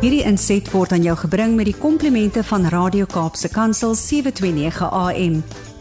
Hierdie 0.00 0.22
inset 0.24 0.64
word 0.72 0.94
aan 0.96 1.02
jou 1.04 1.12
gebring 1.26 1.58
met 1.58 1.66
die 1.68 1.76
komplimente 1.76 2.40
van 2.48 2.62
Radio 2.72 3.04
Kaapse 3.04 3.50
Kansel 3.52 3.92
729 3.92 4.86
AM. 4.96 5.34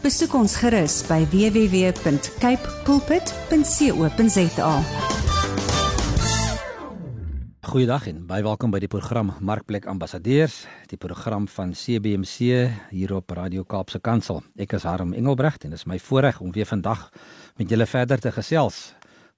Besoek 0.03 0.35
ons 0.35 0.57
gerus 0.59 0.97
by 1.07 1.21
www.cape 1.31 2.73
pulpit.co.za. 2.83 4.73
Goeiedag 7.71 8.11
en 8.11 8.19
baie 8.27 8.43
welkom 8.43 8.75
by 8.75 8.83
die 8.83 8.91
program 8.91 9.31
Markplek 9.39 9.87
Ambassadeurs, 9.87 10.65
die 10.91 10.99
program 10.99 11.47
van 11.55 11.71
CBC 11.71 12.67
hier 12.91 13.15
op 13.15 13.31
Radio 13.31 13.63
Kaapse 13.63 14.03
Kansel. 14.03 14.43
Ek 14.59 14.75
is 14.75 14.83
Harm 14.83 15.15
Engelbrecht 15.15 15.63
en 15.63 15.71
dit 15.71 15.79
is 15.79 15.87
my 15.87 15.95
voorreg 15.95 16.43
om 16.43 16.51
weer 16.51 16.67
vandag 16.67 17.07
met 17.55 17.71
julle 17.71 17.87
verder 17.87 18.19
te 18.19 18.35
gesels 18.35 18.89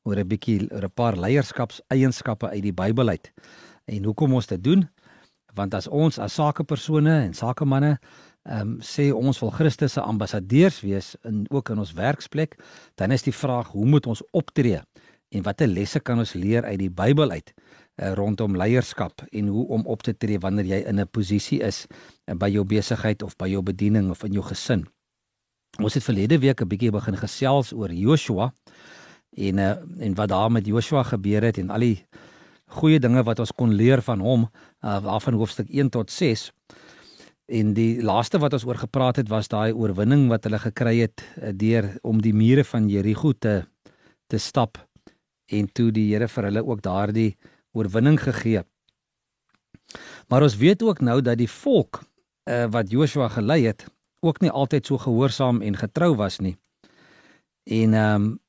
oor 0.09 0.17
'n 0.17 0.27
bietjie 0.27 0.65
oor 0.73 0.89
'n 0.89 0.93
paar 0.95 1.13
leierskapseienskappe 1.13 2.49
uit 2.49 2.63
die 2.63 2.73
Bybel 2.73 3.09
uit. 3.09 3.29
En 3.85 4.03
hoekom 4.03 4.33
ons 4.33 4.47
dit 4.47 4.63
doen? 4.63 4.89
Want 5.53 5.73
as 5.73 5.87
ons 5.87 6.19
as 6.19 6.33
sakepersone 6.33 7.21
en 7.27 7.33
sakemanne 7.33 7.97
ehm 8.41 8.61
um, 8.61 8.77
sê 8.81 9.11
ons 9.13 9.37
wil 9.39 9.51
Christus 9.53 9.93
se 9.93 10.01
ambassadeurs 10.01 10.79
wees 10.81 11.15
in 11.29 11.45
ook 11.49 11.69
in 11.69 11.77
ons 11.77 11.93
werksplek, 11.93 12.55
dan 12.97 13.11
is 13.11 13.21
die 13.21 13.33
vraag 13.33 13.67
hoe 13.75 13.85
moet 13.85 14.07
ons 14.07 14.23
optree 14.31 14.79
en 15.29 15.43
watter 15.45 15.67
lesse 15.67 15.99
kan 15.99 16.19
ons 16.19 16.33
leer 16.33 16.65
uit 16.65 16.79
die 16.79 16.89
Bybel 16.89 17.31
uit 17.31 17.53
uh, 17.53 18.13
rondom 18.17 18.57
leierskap 18.57 19.21
en 19.29 19.47
hoe 19.47 19.67
om 19.67 19.85
op 19.85 20.01
te 20.03 20.15
tree 20.17 20.39
wanneer 20.39 20.65
jy 20.65 20.79
in 20.89 20.99
'n 20.99 21.07
posisie 21.07 21.61
is 21.61 21.85
uh, 21.87 22.35
by 22.35 22.49
jou 22.49 22.65
besigheid 22.65 23.23
of 23.23 23.35
by 23.35 23.47
jou 23.47 23.61
bediening 23.61 24.09
of 24.09 24.23
in 24.23 24.33
jou 24.33 24.43
gesin. 24.43 24.87
Ons 25.79 25.93
het 25.93 26.03
verlede 26.03 26.39
week 26.39 26.61
'n 26.61 26.67
bietjie 26.67 26.91
begin 26.91 27.17
gesels 27.17 27.73
oor 27.73 27.93
Joshua 27.93 28.53
en 29.37 29.57
uh, 29.57 29.75
en 29.99 30.15
wat 30.15 30.29
daar 30.29 30.51
met 30.51 30.65
Joshua 30.65 31.03
gebeur 31.03 31.43
het 31.43 31.57
en 31.57 31.69
al 31.69 31.79
die 31.79 32.05
goeie 32.79 32.99
dinge 32.99 33.23
wat 33.27 33.39
ons 33.43 33.51
kon 33.57 33.73
leer 33.75 34.01
van 34.05 34.23
hom 34.23 34.47
uh, 34.47 34.99
waarvan 35.03 35.39
hoofstuk 35.39 35.69
1 35.69 35.91
tot 35.97 36.11
6 36.11 36.49
en 37.51 37.73
die 37.75 37.99
laaste 38.03 38.39
wat 38.39 38.53
ons 38.55 38.65
oor 38.67 38.79
gepraat 38.79 39.19
het 39.19 39.29
was 39.31 39.51
daai 39.51 39.73
oorwinning 39.73 40.29
wat 40.31 40.47
hulle 40.47 40.59
gekry 40.61 41.01
het 41.03 41.23
uh, 41.23 41.51
deur 41.51 41.89
om 42.07 42.21
die 42.23 42.33
mure 42.33 42.63
van 42.67 42.89
Jerigo 42.89 43.33
te 43.33 43.61
te 44.31 44.39
stap 44.39 44.79
en 45.51 45.67
toe 45.75 45.89
die 45.91 46.07
Here 46.13 46.29
vir 46.31 46.47
hulle 46.47 46.63
ook 46.63 46.81
daardie 46.85 47.35
oorwinning 47.75 48.19
gegee. 48.19 48.63
Maar 50.31 50.45
ons 50.47 50.55
weet 50.59 50.83
ook 50.83 51.01
nou 51.03 51.19
dat 51.21 51.39
die 51.41 51.49
volk 51.51 51.99
uh, 51.99 52.67
wat 52.71 52.91
Joshua 52.91 53.27
gelei 53.31 53.65
het 53.65 53.85
ook 54.21 54.39
nie 54.41 54.51
altyd 54.51 54.87
so 54.87 55.01
gehoorsaam 55.01 55.61
en 55.65 55.75
getrou 55.75 56.13
was 56.15 56.39
nie. 56.39 56.55
En 57.67 57.93
ehm 57.93 58.23
um, 58.23 58.39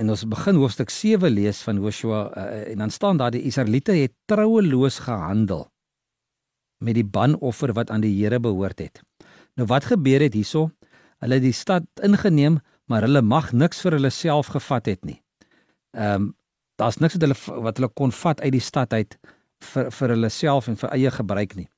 En 0.00 0.08
ons 0.08 0.24
begin 0.28 0.56
hoofstuk 0.56 0.90
7 0.90 1.30
lees 1.30 1.60
van 1.66 1.80
Joshua 1.82 2.22
uh, 2.32 2.70
en 2.72 2.78
dan 2.78 2.90
staan 2.90 3.16
daar 3.20 3.30
die 3.30 3.42
Israeliete 3.42 3.92
het 3.92 4.14
troueloos 4.24 4.98
gehandel 5.04 5.66
met 6.82 6.94
die 6.94 7.04
banoffer 7.04 7.72
wat 7.76 7.90
aan 7.90 8.00
die 8.02 8.14
Here 8.16 8.40
behoort 8.40 8.78
het. 8.78 9.02
Nou 9.54 9.66
wat 9.70 9.84
gebeur 9.84 10.24
het 10.24 10.34
hierso? 10.34 10.70
Hulle 11.22 11.38
het 11.38 11.44
die 11.44 11.54
stad 11.54 11.84
ingeneem, 12.02 12.58
maar 12.90 13.04
hulle 13.06 13.22
mag 13.22 13.52
niks 13.52 13.84
vir 13.84 13.98
hulle 13.98 14.10
self 14.10 14.50
gevat 14.56 14.88
het 14.90 15.04
nie. 15.04 15.20
Ehm 15.96 16.14
um, 16.14 16.32
daar's 16.80 16.96
niks 16.98 17.14
wat 17.14 17.22
hulle 17.22 17.62
wat 17.62 17.76
hulle 17.78 17.92
kon 17.94 18.10
vat 18.16 18.40
uit 18.40 18.52
die 18.52 18.64
stad 18.64 18.92
uit 18.92 19.14
vir 19.62 19.90
vir 19.92 20.14
hulle 20.16 20.30
self 20.32 20.68
en 20.72 20.76
vir 20.80 20.90
eie 20.96 21.10
gebruik 21.10 21.54
nie. 21.54 21.68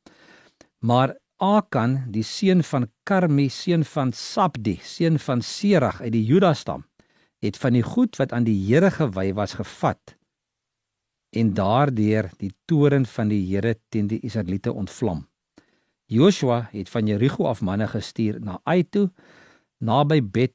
Maar 0.81 1.19
Akan, 1.43 1.97
die 2.15 2.23
seun 2.23 2.62
van 2.62 2.87
Karmi, 3.03 3.49
seun 3.51 3.83
van 3.84 4.12
Sabdi, 4.15 4.78
seun 4.83 5.19
van 5.19 5.43
Serag 5.43 6.01
uit 6.01 6.12
die 6.15 6.23
Juda 6.25 6.53
stam, 6.55 6.84
het 7.45 7.61
van 7.61 7.77
die 7.77 7.84
goed 7.84 8.17
wat 8.17 8.33
aan 8.33 8.47
die 8.48 8.56
Here 8.67 8.91
gewy 8.91 9.33
was 9.37 9.56
gevat 9.61 10.17
en 11.34 11.53
daardeur 11.55 12.31
die 12.39 12.53
toren 12.70 13.06
van 13.06 13.28
die 13.28 13.42
Here 13.48 13.75
teen 13.91 14.06
die 14.09 14.20
Israeliete 14.23 14.73
ontvlam. 14.73 15.25
Joshua 16.06 16.69
het 16.72 16.89
van 16.89 17.09
Jerigo 17.09 17.48
af 17.48 17.61
manne 17.61 17.89
gestuur 17.91 18.39
na 18.41 18.61
Ai 18.65 18.84
toe 18.84 19.09
naby 19.78 20.21
Bet 20.22 20.55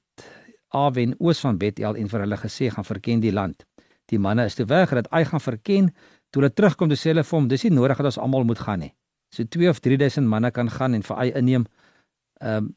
Aven 0.70 1.16
oos 1.18 1.42
van 1.42 1.58
Bethel 1.58 1.98
en 1.98 2.10
vir 2.10 2.24
hulle 2.24 2.38
gesê 2.38 2.70
gaan 2.70 2.86
verken 2.86 3.22
die 3.24 3.34
land. 3.34 3.66
Die 4.10 4.20
manne 4.20 4.46
is 4.46 4.56
toe 4.56 4.66
weg 4.70 4.94
dat 4.94 5.10
Ai 5.12 5.26
gaan 5.26 5.42
verken. 5.42 5.90
Toe 6.30 6.44
hulle 6.44 6.54
terugkom, 6.54 6.90
dis 6.90 7.04
hulle 7.10 7.24
vir 7.26 7.38
hom, 7.38 7.48
dis 7.50 7.66
nie 7.66 7.74
nodig 7.74 7.98
dat 7.98 8.12
ons 8.12 8.20
almal 8.22 8.46
moet 8.46 8.62
gaan 8.62 8.84
nie. 8.86 8.92
So 9.34 9.44
2 9.44 9.70
of 9.70 9.82
3000 9.82 10.30
manne 10.30 10.52
kan 10.52 10.70
gaan 10.70 10.94
en 10.94 11.06
vir 11.06 11.18
Ai 11.18 11.32
inneem. 11.34 11.66
Ehm 12.42 12.70
um, 12.70 12.76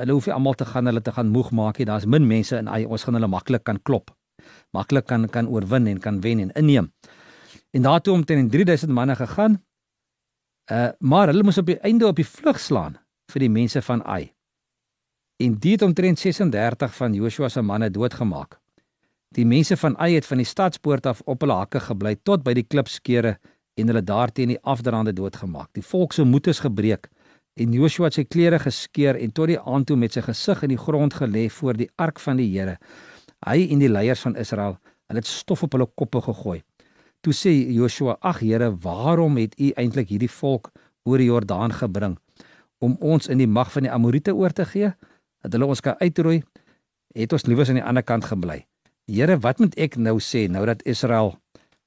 hulle 0.00 0.16
hoef 0.16 0.26
nie 0.28 0.34
almal 0.34 0.56
te 0.58 0.66
gaan 0.66 0.90
hulle 0.90 1.02
te 1.02 1.12
gaan 1.14 1.30
moeg 1.32 1.50
maak 1.54 1.78
nie. 1.78 1.86
Daar's 1.88 2.06
min 2.06 2.26
mense 2.26 2.58
hy 2.58 2.84
ons 2.84 3.04
gaan 3.06 3.18
hulle 3.18 3.30
maklik 3.30 3.64
kan 3.64 3.80
klop. 3.82 4.10
Maklik 4.74 5.06
kan 5.06 5.28
kan 5.28 5.48
oorwin 5.48 5.86
en 5.86 6.00
kan 6.00 6.20
wen 6.20 6.40
en 6.40 6.52
inneem. 6.58 6.90
En 7.74 7.82
daartoe 7.82 8.14
om 8.14 8.24
teen 8.24 8.50
3000 8.50 8.92
manne 8.92 9.16
gegaan. 9.16 9.62
Uh 10.72 10.90
maar 10.98 11.28
hulle 11.28 11.42
moes 11.42 11.58
op 11.58 11.66
die 11.66 11.80
einde 11.80 12.06
op 12.06 12.16
die 12.16 12.26
vlug 12.26 12.60
slaan 12.60 12.98
vir 13.32 13.46
die 13.46 13.50
mense 13.50 13.82
van 13.82 14.02
Ai. 14.02 14.32
En 15.42 15.58
dit 15.58 15.82
omtrent 15.82 16.18
36 16.18 16.94
van 16.94 17.14
Joshua 17.14 17.48
se 17.48 17.62
manne 17.62 17.90
doodgemaak. 17.90 18.60
Die 19.34 19.46
mense 19.46 19.76
van 19.76 19.96
Ai 19.98 20.14
het 20.14 20.26
van 20.26 20.38
die 20.38 20.46
stadspoort 20.46 21.06
af 21.06 21.20
op 21.24 21.40
hulle 21.40 21.58
hakke 21.58 21.80
gebly 21.80 22.16
tot 22.22 22.44
by 22.44 22.54
die 22.54 22.66
klipskeure 22.66 23.38
en 23.74 23.90
hulle 23.90 24.02
daarteen 24.02 24.54
die 24.54 24.60
afdraande 24.62 25.12
doodgemaak. 25.12 25.72
Die 25.74 25.82
volk 25.82 26.12
se 26.12 26.24
moed 26.24 26.46
is 26.46 26.62
gebreek 26.62 27.10
En 27.54 27.70
Joshua 27.70 28.08
het 28.08 28.16
sy 28.18 28.24
klere 28.26 28.58
geskeur 28.58 29.14
en 29.14 29.30
tot 29.30 29.52
die 29.52 29.58
aand 29.60 29.86
toe 29.86 29.96
met 29.98 30.16
sy 30.16 30.24
gesig 30.26 30.64
in 30.66 30.72
die 30.72 30.80
grond 30.80 31.14
gelê 31.14 31.46
voor 31.54 31.76
die 31.78 31.86
ark 32.02 32.18
van 32.18 32.40
die 32.40 32.48
Here. 32.50 32.80
Hy 33.46 33.68
en 33.70 33.82
die 33.84 33.90
leiers 33.90 34.24
van 34.26 34.34
Israel, 34.40 34.74
hulle 35.06 35.22
het 35.22 35.30
stof 35.30 35.62
op 35.62 35.76
hulle 35.76 35.86
koppe 35.86 36.22
gegooi. 36.24 36.62
Toe 37.22 37.32
sê 37.32 37.52
Joshua: 37.72 38.16
"Ag 38.20 38.40
Here, 38.40 38.72
waarom 38.82 39.36
het 39.36 39.54
U 39.60 39.70
eintlik 39.76 40.08
hierdie 40.08 40.30
volk 40.30 40.72
oor 41.04 41.18
die 41.18 41.30
Jordaan 41.30 41.72
gebring 41.72 42.18
om 42.80 42.96
ons 43.00 43.28
in 43.28 43.38
die 43.38 43.46
mag 43.46 43.70
van 43.72 43.82
die 43.82 43.92
Amorite 43.92 44.34
oor 44.34 44.50
te 44.50 44.64
gee? 44.64 44.90
Dat 45.42 45.52
hulle 45.52 45.66
ons 45.66 45.80
kan 45.80 45.94
uitroei, 46.00 46.42
het 47.14 47.32
ons 47.32 47.46
liewers 47.46 47.68
aan 47.68 47.78
die 47.78 47.86
ander 47.86 48.02
kant 48.02 48.24
gebly. 48.24 48.66
Here, 49.06 49.38
wat 49.38 49.58
moet 49.58 49.78
ek 49.78 49.96
nou 49.96 50.18
sê 50.18 50.48
nou 50.50 50.66
dat 50.66 50.82
Israel 50.82 51.36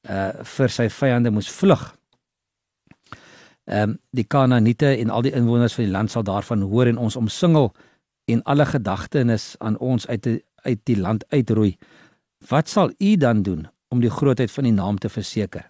uh 0.10 0.32
vir 0.44 0.70
sy 0.70 0.88
vyande 0.88 1.32
moes 1.32 1.52
vlug?" 1.52 1.98
Ehm 3.68 3.90
um, 3.90 3.98
die 4.16 4.24
Kanaaniete 4.24 4.94
en 4.96 5.10
al 5.12 5.22
die 5.26 5.34
inwoners 5.36 5.74
van 5.76 5.84
die 5.84 5.92
land 5.92 6.12
sal 6.12 6.24
daarvan 6.24 6.62
hoor 6.62 6.88
en 6.88 6.98
ons 6.98 7.16
omsingel 7.20 7.74
en 8.32 8.44
alle 8.44 8.66
gedagtenis 8.66 9.56
aan 9.60 9.78
ons 9.78 10.08
uit 10.08 10.24
die, 10.24 10.44
uit 10.64 10.80
die 10.84 10.98
land 11.00 11.26
uitroei. 11.30 11.78
Wat 12.48 12.70
sal 12.70 12.92
u 12.98 13.16
dan 13.16 13.42
doen 13.44 13.68
om 13.88 14.00
die 14.00 14.12
grootheid 14.12 14.52
van 14.52 14.64
die 14.64 14.74
naam 14.74 14.98
te 14.98 15.10
verseker? 15.10 15.68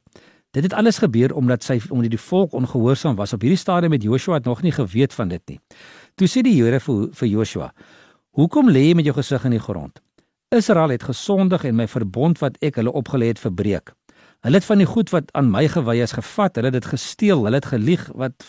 Dit 0.51 0.63
het 0.63 0.73
alles 0.73 0.97
gebeur 0.97 1.33
omdat 1.33 1.63
sy 1.63 1.79
omdat 1.89 2.13
die 2.13 2.21
volk 2.21 2.53
ongehoorsaam 2.53 3.15
was. 3.15 3.33
Op 3.33 3.41
hierdie 3.41 3.59
stadium 3.59 3.91
met 3.91 4.03
Joshua 4.03 4.33
het 4.33 4.45
nog 4.45 4.61
nie 4.61 4.71
geweet 4.71 5.13
van 5.13 5.27
dit 5.27 5.41
nie. 5.49 5.59
Toe 6.15 6.27
sê 6.27 6.41
die 6.41 6.55
Here 6.61 6.79
vir 6.79 7.09
vir 7.13 7.27
Joshua: 7.27 7.73
"Hoekom 8.29 8.69
lê 8.69 8.87
jy 8.87 8.93
met 8.95 9.05
jou 9.05 9.15
gesig 9.15 9.45
in 9.45 9.51
die 9.51 9.59
grond? 9.59 10.01
Israel 10.49 10.89
het 10.89 11.03
gesondig 11.03 11.63
en 11.63 11.75
my 11.75 11.87
verbond 11.91 12.39
wat 12.39 12.55
ek 12.63 12.77
hulle 12.79 12.91
opgelê 12.95 13.33
het 13.33 13.39
verbreek. 13.39 13.91
Hulle 14.47 14.61
het 14.61 14.65
van 14.65 14.79
die 14.79 14.87
goed 14.87 15.09
wat 15.11 15.31
aan 15.35 15.49
my 15.51 15.65
gewy 15.67 15.97
is 15.99 16.13
gevat, 16.15 16.55
hulle 16.55 16.69
het 16.71 16.77
dit 16.77 16.85
gesteel, 16.87 17.41
hulle 17.43 17.59
het 17.59 17.65
gelieg 17.67 18.05
wat 18.15 18.45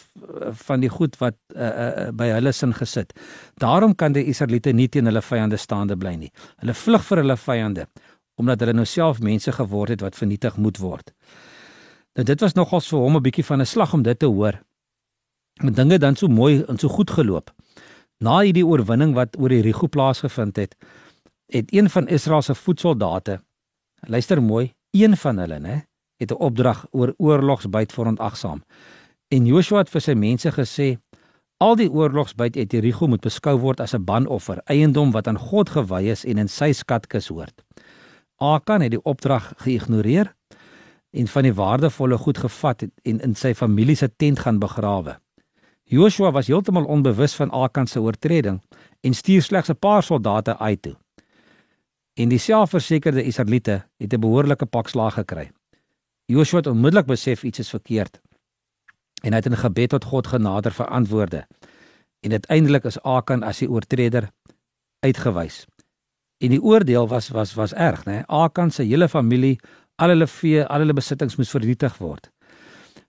van 0.60 0.84
die 0.84 0.90
goed 0.94 1.16
wat 1.18 1.34
uh, 1.56 1.62
uh, 1.64 2.04
by 2.14 2.28
hulle 2.36 2.52
sin 2.54 2.70
gesit. 2.76 3.10
Daarom 3.58 3.96
kan 3.98 4.14
die 4.14 4.22
Israeliete 4.30 4.70
nie 4.70 4.86
teen 4.86 5.10
hulle 5.10 5.22
vyande 5.26 5.58
staande 5.58 5.96
bly 5.98 6.12
nie. 6.20 6.30
Hulle 6.62 6.76
vlug 6.78 7.02
vir 7.08 7.22
hulle 7.24 7.36
vyande 7.36 7.88
omdat 8.38 8.62
hulle 8.62 8.76
nou 8.78 8.84
self 8.86 9.18
mense 9.18 9.50
geword 9.56 9.96
het 9.96 10.04
wat 10.06 10.14
vernietig 10.14 10.60
moet 10.62 10.78
word. 10.78 11.10
Nou 12.14 12.22
dit 12.30 12.46
was 12.46 12.54
nogals 12.54 12.86
vir 12.92 13.02
hom 13.02 13.16
'n 13.16 13.22
bietjie 13.26 13.46
van 13.50 13.60
'n 13.60 13.66
slag 13.66 13.94
om 13.94 14.02
dit 14.02 14.18
te 14.18 14.26
hoor. 14.26 14.62
Maar 15.62 15.74
dinge 15.74 15.98
dan 15.98 16.14
so 16.14 16.28
mooi 16.28 16.62
en 16.68 16.78
so 16.78 16.88
goed 16.88 17.10
geloop. 17.10 17.50
Na 18.20 18.38
hierdie 18.38 18.66
oorwinning 18.66 19.14
wat 19.14 19.34
oor 19.38 19.48
die 19.48 19.62
Rigo 19.62 19.86
plaasgevind 19.86 20.56
het, 20.56 20.76
het 21.46 21.74
een 21.74 21.90
van 21.90 22.08
Israel 22.08 22.42
se 22.42 22.54
voetsoldate, 22.54 23.42
luister 24.06 24.42
mooi, 24.42 24.72
een 24.90 25.16
van 25.16 25.38
hulle, 25.38 25.58
né, 25.58 25.87
het 26.18 26.30
'n 26.30 26.42
opdrag 26.42 26.86
oor 26.90 27.14
oorlogsbyt 27.16 27.92
verontagsaam. 27.92 28.62
En 29.28 29.46
Joshua 29.46 29.78
het 29.78 29.90
vir 29.90 30.00
sy 30.00 30.12
mense 30.12 30.52
gesê: 30.52 30.98
"Al 31.56 31.76
die 31.76 31.90
oorlogsbyt 31.90 32.56
uit 32.56 32.72
Jerigo 32.72 33.06
moet 33.06 33.20
beskou 33.20 33.58
word 33.58 33.80
as 33.80 33.94
'n 33.94 34.04
banoffer, 34.04 34.60
eiendom 34.64 35.10
wat 35.10 35.26
aan 35.26 35.38
God 35.38 35.70
gewy 35.70 36.02
is 36.02 36.24
en 36.24 36.38
in 36.38 36.48
sy 36.48 36.72
skatkis 36.72 37.28
hoort." 37.28 37.62
Akan 38.36 38.80
het 38.80 38.90
die 38.90 39.02
opdrag 39.02 39.52
geïgnoreer 39.56 40.34
en 41.10 41.26
van 41.26 41.42
die 41.42 41.54
waardevolle 41.54 42.18
goed 42.18 42.38
gevat 42.38 42.82
en 43.02 43.20
in 43.20 43.34
sy 43.34 43.54
familie 43.54 43.96
se 43.96 44.16
tent 44.16 44.38
gaan 44.38 44.58
begrawe. 44.58 45.18
Joshua 45.84 46.30
was 46.30 46.46
heeltemal 46.46 46.84
onbewus 46.84 47.34
van 47.34 47.50
Akan 47.50 47.86
se 47.86 48.00
oortreding 48.00 48.60
en 49.00 49.14
stuur 49.14 49.42
slegs 49.42 49.68
'n 49.68 49.78
paar 49.78 50.02
soldate 50.02 50.58
uit 50.58 50.82
toe. 50.82 50.96
En 52.14 52.28
die 52.28 52.38
selfversekerde 52.38 53.22
Israeliete 53.22 53.84
het 53.96 54.12
'n 54.12 54.20
behoorlike 54.20 54.66
pak 54.66 54.88
slag 54.88 55.14
gekry. 55.14 55.50
Joshua 56.28 56.58
het 56.58 56.66
onmiddellik 56.66 57.06
besef 57.06 57.42
iets 57.42 57.58
is 57.58 57.70
verkeerd. 57.70 58.20
En 59.22 59.32
hy 59.32 59.38
het 59.40 59.46
in 59.48 59.56
gebed 59.56 59.94
tot 59.94 60.04
God 60.04 60.26
genader 60.28 60.74
vir 60.76 60.86
antwoorde. 60.86 61.46
En 62.20 62.30
uiteindelik 62.30 62.84
is 62.84 63.00
Akan 63.00 63.42
as 63.42 63.62
die 63.62 63.70
oortreder 63.70 64.28
uitgewys. 65.00 65.64
En 66.44 66.52
die 66.52 66.60
oordeel 66.62 67.08
was 67.08 67.30
was 67.32 67.54
was 67.54 67.72
erg, 67.72 68.04
né? 68.04 68.22
Akan 68.26 68.70
se 68.70 68.84
hele 68.84 69.08
familie, 69.08 69.56
al 69.96 70.12
hulle 70.12 70.26
vee, 70.26 70.64
al 70.64 70.84
hulle 70.84 70.92
besittings 70.92 71.36
moes 71.36 71.50
vernietig 71.50 71.96
word. 71.98 72.28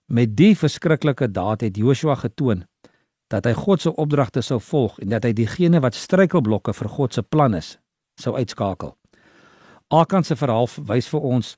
Met 0.06 0.32
die 0.36 0.56
verskriklike 0.56 1.28
daad 1.30 1.60
het 1.60 1.76
Joshua 1.76 2.14
getoon 2.14 2.64
dat 3.30 3.44
hy 3.44 3.52
God 3.52 3.80
se 3.80 3.92
opdragte 3.94 4.40
sou 4.42 4.58
volg 4.60 4.96
en 4.98 5.12
dat 5.12 5.28
hy 5.28 5.34
diegene 5.36 5.78
wat 5.84 5.94
struikelblokke 5.94 6.72
vir 6.72 6.88
God 6.88 7.14
se 7.14 7.22
plan 7.22 7.54
is, 7.54 7.76
sou 8.18 8.34
uitskakel. 8.34 8.96
Akan 9.92 10.24
se 10.24 10.34
verhaal 10.34 10.66
wys 10.88 11.12
vir 11.12 11.20
ons 11.20 11.54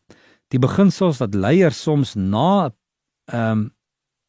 die 0.52 0.60
beginsels 0.60 1.20
dat 1.22 1.34
leiers 1.34 1.80
soms 1.82 2.14
na 2.14 2.68
'n 2.68 3.36
um, 3.36 3.70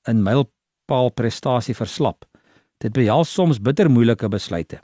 'n 0.08 0.24
mylpaal 0.24 1.12
prestasie 1.14 1.76
verslap. 1.76 2.26
Dit 2.80 2.94
behels 2.94 3.34
soms 3.34 3.60
bitter 3.60 3.90
moeilike 3.90 4.30
besluite, 4.30 4.80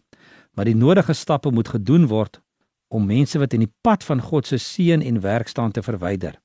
maar 0.55 0.65
die 0.65 0.75
nodige 0.75 1.13
stappe 1.13 1.51
moet 1.51 1.67
gedoen 1.67 2.07
word 2.07 2.41
om 2.87 3.05
mense 3.05 3.39
wat 3.39 3.53
in 3.53 3.59
die 3.59 3.73
pad 3.81 4.03
van 4.03 4.21
God 4.21 4.47
se 4.47 4.57
seën 4.57 5.01
en 5.01 5.21
werk 5.21 5.47
staan 5.47 5.71
te 5.71 5.81
verwyder. 5.81 6.35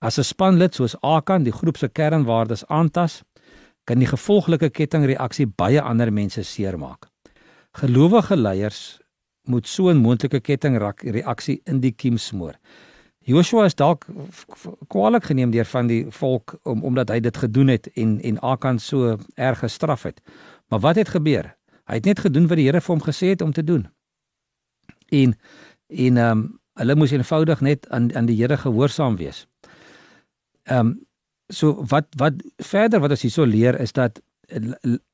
As 0.00 0.18
'n 0.18 0.24
spanlid 0.24 0.74
soos 0.74 0.96
Akan 1.02 1.42
die 1.42 1.52
groep 1.52 1.76
se 1.76 1.88
kernwaardes 1.88 2.66
aantas, 2.66 3.22
kan 3.84 3.98
die 3.98 4.06
gevolglike 4.06 4.70
kettingreaksie 4.70 5.46
baie 5.46 5.82
ander 5.82 6.12
mense 6.12 6.42
seermaak. 6.42 7.08
Gelowige 7.72 8.36
leiers 8.36 9.00
moet 9.48 9.66
so 9.66 9.90
'n 9.90 9.96
moontlike 9.96 10.40
kettingreaksie 10.40 11.60
in 11.64 11.80
die 11.80 11.92
kiem 11.92 12.18
smoor. 12.18 12.54
Joshua 13.30 13.64
is 13.68 13.76
dalk 13.78 14.06
kwaliek 14.90 15.28
geneem 15.30 15.52
deur 15.54 15.68
van 15.70 15.88
die 15.90 16.02
volk 16.10 16.56
om 16.68 16.82
omdat 16.86 17.12
hy 17.14 17.20
dit 17.22 17.36
gedoen 17.36 17.68
het 17.70 17.86
en 17.94 18.18
en 18.26 18.40
Akan 18.42 18.78
so 18.78 19.16
erg 19.34 19.62
gestraf 19.62 20.02
het. 20.08 20.20
Maar 20.68 20.80
wat 20.80 20.96
het 20.96 21.08
gebeur? 21.08 21.52
Hy 21.90 21.98
het 22.00 22.08
net 22.08 22.22
gedoen 22.22 22.48
wat 22.50 22.58
die 22.58 22.66
Here 22.66 22.80
vir 22.80 22.94
hom 22.94 23.04
gesê 23.04 23.34
het 23.34 23.42
om 23.42 23.52
te 23.52 23.64
doen. 23.64 23.86
En 25.08 25.36
en 25.88 26.16
ehm 26.16 26.30
um, 26.30 26.48
hulle 26.80 26.94
moes 26.96 27.10
eenvoudig 27.12 27.60
net 27.60 27.88
aan 27.90 28.08
aan 28.16 28.26
die 28.26 28.36
Here 28.38 28.56
gehoorsaam 28.56 29.16
wees. 29.16 29.46
Ehm 30.62 30.86
um, 30.86 30.98
so 31.48 31.84
wat 31.90 32.06
wat 32.16 32.34
verder 32.56 33.00
wat 33.00 33.10
ons 33.10 33.22
hierso 33.26 33.44
leer 33.44 33.80
is 33.80 33.92
dat 33.92 34.22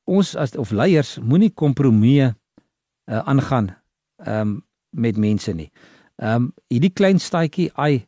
ons 0.03 0.35
as 0.35 0.55
of 0.55 0.71
leiers 0.71 1.17
moenie 1.21 1.53
kompromieë 1.53 2.33
uh, 2.33 3.19
aangaan 3.19 3.75
ehm 4.17 4.41
um, 4.41 4.65
met 4.89 5.17
mense 5.17 5.51
nie. 5.53 5.71
Ehm 6.17 6.35
um, 6.35 6.53
hierdie 6.73 6.93
klein 6.93 7.19
staatjie 7.19 7.69
ai 7.77 8.07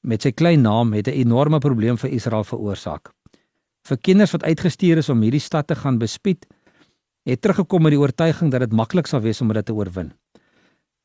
met 0.00 0.22
sy 0.22 0.32
klein 0.32 0.62
naam 0.62 0.92
het 0.92 1.08
'n 1.08 1.20
enorme 1.20 1.58
probleem 1.58 1.96
vir 1.96 2.10
Israel 2.10 2.44
veroorsaak. 2.44 3.12
Vir 3.88 3.98
kinders 3.98 4.32
wat 4.32 4.42
uitgestuur 4.42 4.96
is 4.98 5.08
om 5.08 5.20
hierdie 5.20 5.40
stad 5.40 5.66
te 5.66 5.74
gaan 5.74 5.98
bespied, 5.98 6.46
het 7.24 7.40
teruggekom 7.40 7.82
met 7.82 7.92
die 7.92 8.00
oortuiging 8.00 8.50
dat 8.50 8.60
dit 8.60 8.72
maklik 8.72 9.06
sal 9.06 9.20
wees 9.20 9.40
om 9.40 9.52
dit 9.52 9.66
te 9.66 9.74
oorwin. 9.74 10.12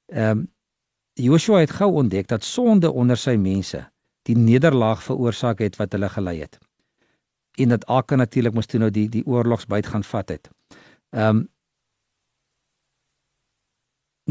Ehm 0.08 0.38
um, 0.38 0.48
Joshua 1.14 1.60
het 1.60 1.72
gou 1.72 1.92
ontdek 1.92 2.28
dat 2.28 2.44
sonde 2.44 2.92
onder 2.92 3.18
sy 3.18 3.36
mense 3.36 3.92
die 4.24 4.36
nederlaag 4.36 5.04
veroorsaak 5.04 5.60
het 5.60 5.76
wat 5.76 5.92
hulle 5.92 6.10
gelei 6.10 6.40
het. 6.40 6.58
En 7.60 7.70
dat 7.70 7.86
Akan 7.86 8.18
natuurlik 8.18 8.54
moes 8.54 8.66
toe 8.66 8.80
nou 8.80 8.92
die 8.92 9.10
die 9.10 9.26
oorlogsbyt 9.26 9.88
gaan 9.88 10.04
vat 10.04 10.30
het. 10.30 10.50
Ehm 11.10 11.38
um, 11.38 11.50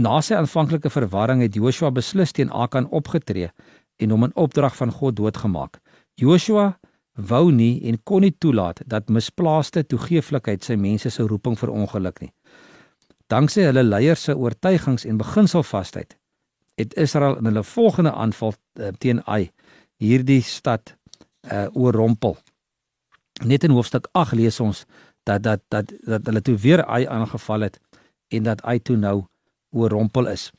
Na 0.01 0.23
sy 0.25 0.33
aanvanklike 0.33 0.89
verwarring 0.89 1.43
het 1.45 1.57
Joshua 1.59 1.91
beslis 1.93 2.33
teen 2.33 2.49
Akan 2.57 2.87
opgetree 2.89 3.51
en 4.01 4.13
hom 4.15 4.25
in 4.25 4.37
opdrag 4.39 4.77
van 4.79 4.93
God 4.97 5.19
doodgemaak. 5.19 5.77
Joshua 6.17 6.79
wou 7.29 7.51
nie 7.53 7.83
en 7.91 7.99
kon 8.09 8.25
nie 8.25 8.33
toelaat 8.33 8.81
dat 8.89 9.11
misplaaste 9.13 9.83
toegeeflikheid 9.85 10.65
sy 10.65 10.79
mense 10.81 11.11
se 11.13 11.27
roeping 11.29 11.59
verongeluk 11.61 12.23
nie. 12.25 12.31
Danksy 13.29 13.67
hulle 13.67 13.83
leiers 13.85 14.23
se 14.25 14.37
oortuigings 14.37 15.05
en 15.05 15.21
beginselvasheid 15.21 16.17
het 16.81 16.97
Israel 16.97 17.37
in 17.37 17.51
hulle 17.51 17.65
volgende 17.67 18.15
aanval 18.17 18.55
uh, 18.55 18.95
teen 19.05 19.21
Ai 19.29 19.51
hierdie 20.01 20.41
stad 20.41 20.95
uh, 21.45 21.67
oorrompel. 21.77 22.39
Net 23.45 23.69
in 23.69 23.77
hoofstuk 23.77 24.09
8 24.17 24.33
lees 24.41 24.61
ons 24.65 24.87
dat 25.29 25.45
dat 25.45 25.61
dat 25.69 25.93
dat 26.09 26.25
hulle 26.31 26.41
toe 26.41 26.57
weer 26.57 26.85
Ai 26.87 27.05
aangeval 27.05 27.69
het 27.69 27.77
en 28.33 28.49
dat 28.49 28.65
Ai 28.65 28.79
toe 28.81 28.97
nou 28.97 29.27
oorrompel 29.71 30.27
is. 30.27 30.51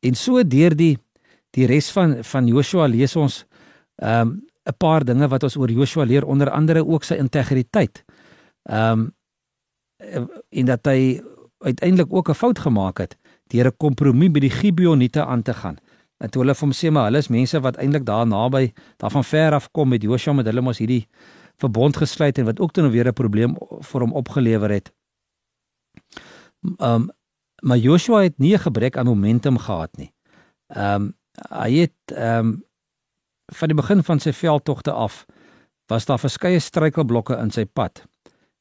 En 0.00 0.14
so 0.14 0.42
deur 0.42 0.76
die 0.76 0.98
die 1.50 1.66
res 1.66 1.90
van 1.90 2.24
van 2.24 2.46
Joshua 2.46 2.86
lees 2.86 3.16
ons 3.16 3.44
ehm 3.96 4.20
um, 4.20 4.48
'n 4.68 4.76
paar 4.78 5.04
dinge 5.04 5.28
wat 5.28 5.42
ons 5.42 5.56
oor 5.56 5.70
Joshua 5.70 6.04
leer 6.04 6.24
onder 6.24 6.50
andere 6.50 6.86
ook 6.86 7.04
sy 7.04 7.14
integriteit. 7.14 8.04
Ehm 8.62 9.00
um, 9.00 9.10
en 10.48 10.66
dat 10.66 10.86
hy 10.86 11.20
uiteindelik 11.58 12.12
ook 12.12 12.28
'n 12.28 12.34
fout 12.34 12.58
gemaak 12.58 12.98
het 12.98 13.16
deur 13.46 13.66
'n 13.66 13.76
kompromie 13.76 14.30
by 14.30 14.40
die 14.40 14.50
Gibeoniete 14.50 15.24
aan 15.24 15.42
te 15.42 15.54
gaan. 15.54 15.76
En 16.18 16.30
toe 16.30 16.42
hulle 16.42 16.54
vir 16.54 16.66
hom 16.66 16.72
sê 16.72 16.90
maar 16.90 17.04
hulle 17.04 17.18
is 17.18 17.28
mense 17.28 17.60
wat 17.60 17.76
eintlik 17.76 18.04
daar 18.04 18.26
naby 18.26 18.72
daarvan 18.96 19.24
ver 19.24 19.52
af 19.52 19.70
kom 19.70 19.88
met 19.88 20.02
Joshua 20.02 20.32
met 20.32 20.46
hulle 20.46 20.60
mos 20.60 20.78
hierdie 20.78 21.08
verbond 21.56 21.96
gesluit 21.96 22.38
en 22.38 22.44
wat 22.44 22.60
ook 22.60 22.72
toe 22.72 22.82
nou 22.82 22.92
weer 22.92 23.08
'n 23.08 23.12
probleem 23.12 23.56
vir 23.80 24.00
hom 24.00 24.12
opgelewer 24.12 24.70
het. 24.70 24.92
Ehm 26.78 26.94
um, 26.94 27.10
maar 27.60 27.78
Joshua 27.78 28.22
het 28.22 28.38
nie 28.38 28.54
'n 28.54 28.58
gebrek 28.58 28.96
aan 28.96 29.06
momentum 29.06 29.58
gehad 29.58 29.96
nie. 29.96 30.12
Ehm 30.66 30.94
um, 30.94 31.14
hy 31.48 31.72
het 31.72 31.98
ehm 32.14 32.38
um, 32.38 32.64
van 33.52 33.68
die 33.68 33.76
begin 33.76 34.02
van 34.02 34.20
sy 34.20 34.32
veldtogte 34.32 34.92
af 34.92 35.26
was 35.86 36.04
daar 36.04 36.18
verskeie 36.18 36.58
struikelblokke 36.58 37.36
in 37.36 37.50
sy 37.50 37.64
pad. 37.64 38.04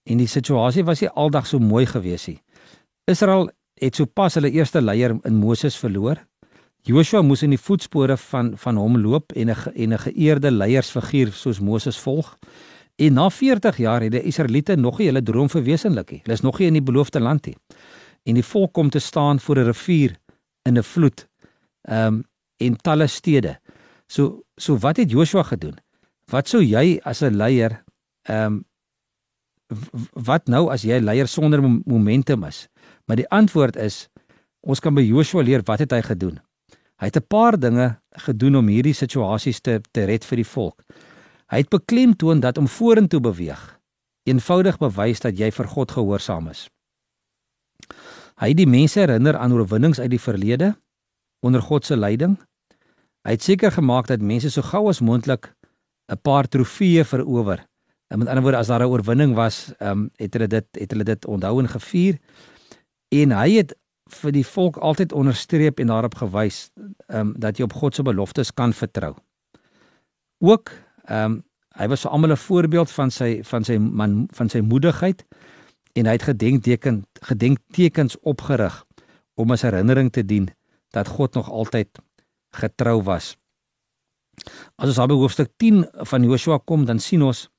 En 0.04 0.18
die 0.18 0.28
situasie 0.28 0.84
was 0.84 1.02
nie 1.02 1.10
aldag 1.10 1.48
so 1.48 1.60
mooi 1.60 1.86
gewees 1.86 2.28
nie. 2.28 2.42
Israel 3.06 3.50
het 3.74 3.96
sopas 3.96 4.34
hulle 4.34 4.52
eerste 4.52 4.82
leier 4.82 5.18
in 5.24 5.36
Moses 5.36 5.78
verloor. 5.78 6.18
Joshua 6.82 7.22
moes 7.22 7.44
in 7.44 7.50
die 7.50 7.62
voetspore 7.62 8.18
van 8.18 8.58
van 8.58 8.76
hom 8.76 8.98
loop 8.98 9.32
en 9.32 9.50
'n 9.50 9.56
en 9.76 9.94
'n 9.94 10.00
geëerde 10.00 10.52
leiersfiguur 10.52 11.32
soos 11.32 11.60
Moses 11.60 12.00
volg. 12.00 12.38
En 12.96 13.14
na 13.14 13.30
40 13.30 13.78
jaar 13.78 14.02
het 14.02 14.12
die 14.12 14.24
Israeliete 14.24 14.76
nog 14.76 14.98
nie 14.98 15.08
hulle 15.08 15.24
droom 15.24 15.50
verwesenlik 15.50 16.12
nie. 16.12 16.22
Hulle 16.24 16.34
is 16.34 16.42
nog 16.42 16.60
nie 16.60 16.68
in 16.68 16.74
die 16.74 16.84
beloofde 16.84 17.20
land 17.20 17.46
nie 17.46 17.56
en 18.30 18.38
die 18.38 18.46
volk 18.46 18.74
kom 18.78 18.90
te 18.94 19.02
staan 19.02 19.40
voor 19.40 19.58
'n 19.60 19.70
rivier 19.72 20.16
in 20.68 20.78
'n 20.78 20.84
vloed. 20.84 21.28
Ehm 21.82 22.06
um, 22.06 22.24
en 22.58 22.76
talle 22.76 23.08
stede. 23.08 23.60
So 24.08 24.44
so 24.56 24.78
wat 24.78 24.98
het 24.98 25.12
Joshua 25.12 25.44
gedoen? 25.44 25.78
Wat 26.30 26.48
sou 26.48 26.64
jy 26.64 27.00
as 27.04 27.22
'n 27.22 27.36
leier 27.36 27.84
ehm 28.24 28.46
um, 28.46 28.66
wat 30.14 30.48
nou 30.48 30.70
as 30.72 30.82
jy 30.82 31.00
'n 31.00 31.04
leier 31.04 31.28
sonder 31.28 31.62
momentum 31.86 32.44
is? 32.44 32.68
Maar 33.06 33.16
die 33.16 33.30
antwoord 33.30 33.76
is 33.76 34.10
ons 34.60 34.80
kan 34.80 34.94
by 34.94 35.02
Joshua 35.02 35.42
leer 35.42 35.62
wat 35.66 35.80
het 35.80 35.92
hy 35.92 36.02
gedoen? 36.02 36.40
Hy 37.00 37.06
het 37.06 37.18
'n 37.18 37.28
paar 37.28 37.60
dinge 37.60 38.00
gedoen 38.12 38.56
om 38.56 38.68
hierdie 38.68 38.94
situasies 38.94 39.60
te 39.62 39.82
te 39.92 40.04
red 40.06 40.26
vir 40.26 40.36
die 40.36 40.52
volk. 40.56 40.84
Hy 41.48 41.58
het 41.58 41.70
beklemtoon 41.70 42.40
dat 42.40 42.58
om 42.58 42.68
vorentoe 42.68 43.20
beweeg 43.20 43.80
eenvoudig 44.24 44.78
bewys 44.78 45.20
dat 45.20 45.38
jy 45.38 45.52
vir 45.52 45.68
God 45.68 45.92
gehoorsaam 45.92 46.48
is. 46.48 46.70
Hy 48.40 48.54
het 48.54 48.58
die 48.58 48.70
mense 48.70 49.00
herinner 49.00 49.38
aan 49.38 49.54
oorwinnings 49.54 50.00
uit 50.00 50.12
die 50.14 50.22
verlede 50.22 50.74
onder 51.44 51.62
God 51.62 51.86
se 51.86 51.98
leiding. 51.98 52.38
Hy 53.28 53.36
het 53.36 53.44
seker 53.44 53.72
gemaak 53.72 54.08
dat 54.08 54.24
mense 54.24 54.52
so 54.52 54.64
gou 54.64 54.88
as 54.90 55.02
moontlik 55.04 55.52
'n 56.10 56.22
paar 56.22 56.48
trofeeë 56.48 57.04
verower. 57.06 57.66
En 58.08 58.20
met 58.20 58.28
ander 58.28 58.44
woorde 58.44 58.58
as 58.58 58.68
daar 58.68 58.82
'n 58.82 58.92
oorwinning 58.92 59.36
was, 59.36 59.74
ehm 59.78 59.92
um, 59.92 60.10
het 60.16 60.34
hulle 60.34 60.48
dit 60.48 60.66
het 60.72 60.92
hulle 60.92 61.04
dit 61.04 61.26
onthou 61.26 61.60
en 61.60 61.68
gevier. 61.68 62.18
En 63.10 63.32
hy 63.32 63.52
het 63.52 63.76
vir 64.10 64.32
die 64.32 64.46
volk 64.46 64.78
altyd 64.78 65.14
onderstreep 65.14 65.80
en 65.80 65.88
daarop 65.88 66.16
gewys 66.16 66.72
ehm 67.08 67.20
um, 67.20 67.34
dat 67.38 67.58
jy 67.58 67.64
op 67.64 67.74
God 67.74 67.96
se 67.96 68.04
beloftes 68.04 68.54
kan 68.54 68.74
vertrou. 68.74 69.16
Ook 70.40 70.72
ehm 71.06 71.32
um, 71.32 71.44
hy 71.80 71.88
was 71.88 72.02
vir 72.02 72.12
almal 72.12 72.32
'n 72.32 72.38
voorbeeld 72.38 72.92
van 72.92 73.12
sy 73.12 73.44
van 73.44 73.64
sy 73.64 73.78
man 73.78 74.28
van 74.34 74.50
sy 74.50 74.60
moedigheid 74.60 75.26
en 76.00 76.08
hy 76.08 76.16
het 76.16 76.28
gedenkteken 76.30 77.04
gedenktekens 77.28 78.16
opgerig 78.24 78.84
om 79.40 79.52
as 79.52 79.66
herinnering 79.68 80.12
te 80.16 80.24
dien 80.24 80.48
dat 80.96 81.08
God 81.08 81.36
nog 81.36 81.50
altyd 81.52 82.00
getrou 82.56 83.02
was. 83.04 83.36
As 84.80 84.94
ons 84.94 85.02
op 85.04 85.12
hoofstuk 85.12 85.52
10 85.60 85.84
van 86.12 86.24
Joshua 86.24 86.58
kom, 86.64 86.86
dan 86.88 87.00
sien 87.04 87.24
ons 87.24 87.50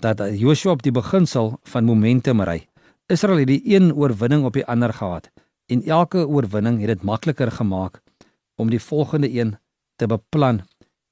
dat 0.00 0.22
Joshua 0.38 0.72
op 0.72 0.82
die 0.82 0.92
beginsel 0.92 1.58
van 1.68 1.84
momentum 1.84 2.40
ry. 2.40 2.64
Israel 3.12 3.42
het 3.44 3.50
die 3.50 3.76
een 3.76 3.92
oorwinning 3.92 4.46
op 4.48 4.56
die 4.56 4.64
ander 4.66 4.92
gehad 4.92 5.28
en 5.68 5.84
elke 5.84 6.24
oorwinning 6.26 6.80
het 6.80 6.96
dit 6.96 7.04
makliker 7.04 7.52
gemaak 7.52 8.00
om 8.56 8.70
die 8.70 8.80
volgende 8.80 9.28
een 9.30 9.56
te 9.96 10.08
beplan 10.08 10.62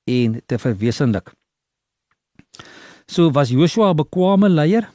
en 0.08 0.40
te 0.46 0.58
verwesenlik. 0.58 1.32
So 3.06 3.30
was 3.30 3.50
Joshua 3.50 3.92
'n 3.92 3.96
bekwame 3.96 4.48
leier 4.48 4.88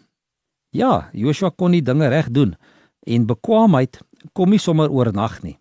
Ja, 0.76 1.10
Joshua 1.16 1.54
kon 1.56 1.76
die 1.76 1.84
dinge 1.86 2.10
reg 2.12 2.28
doen 2.36 2.56
en 3.08 3.28
bekwaamheid 3.30 4.02
kom 4.36 4.52
nie 4.52 4.60
sommer 4.60 4.92
oornag 4.92 5.38
nie. 5.46 5.56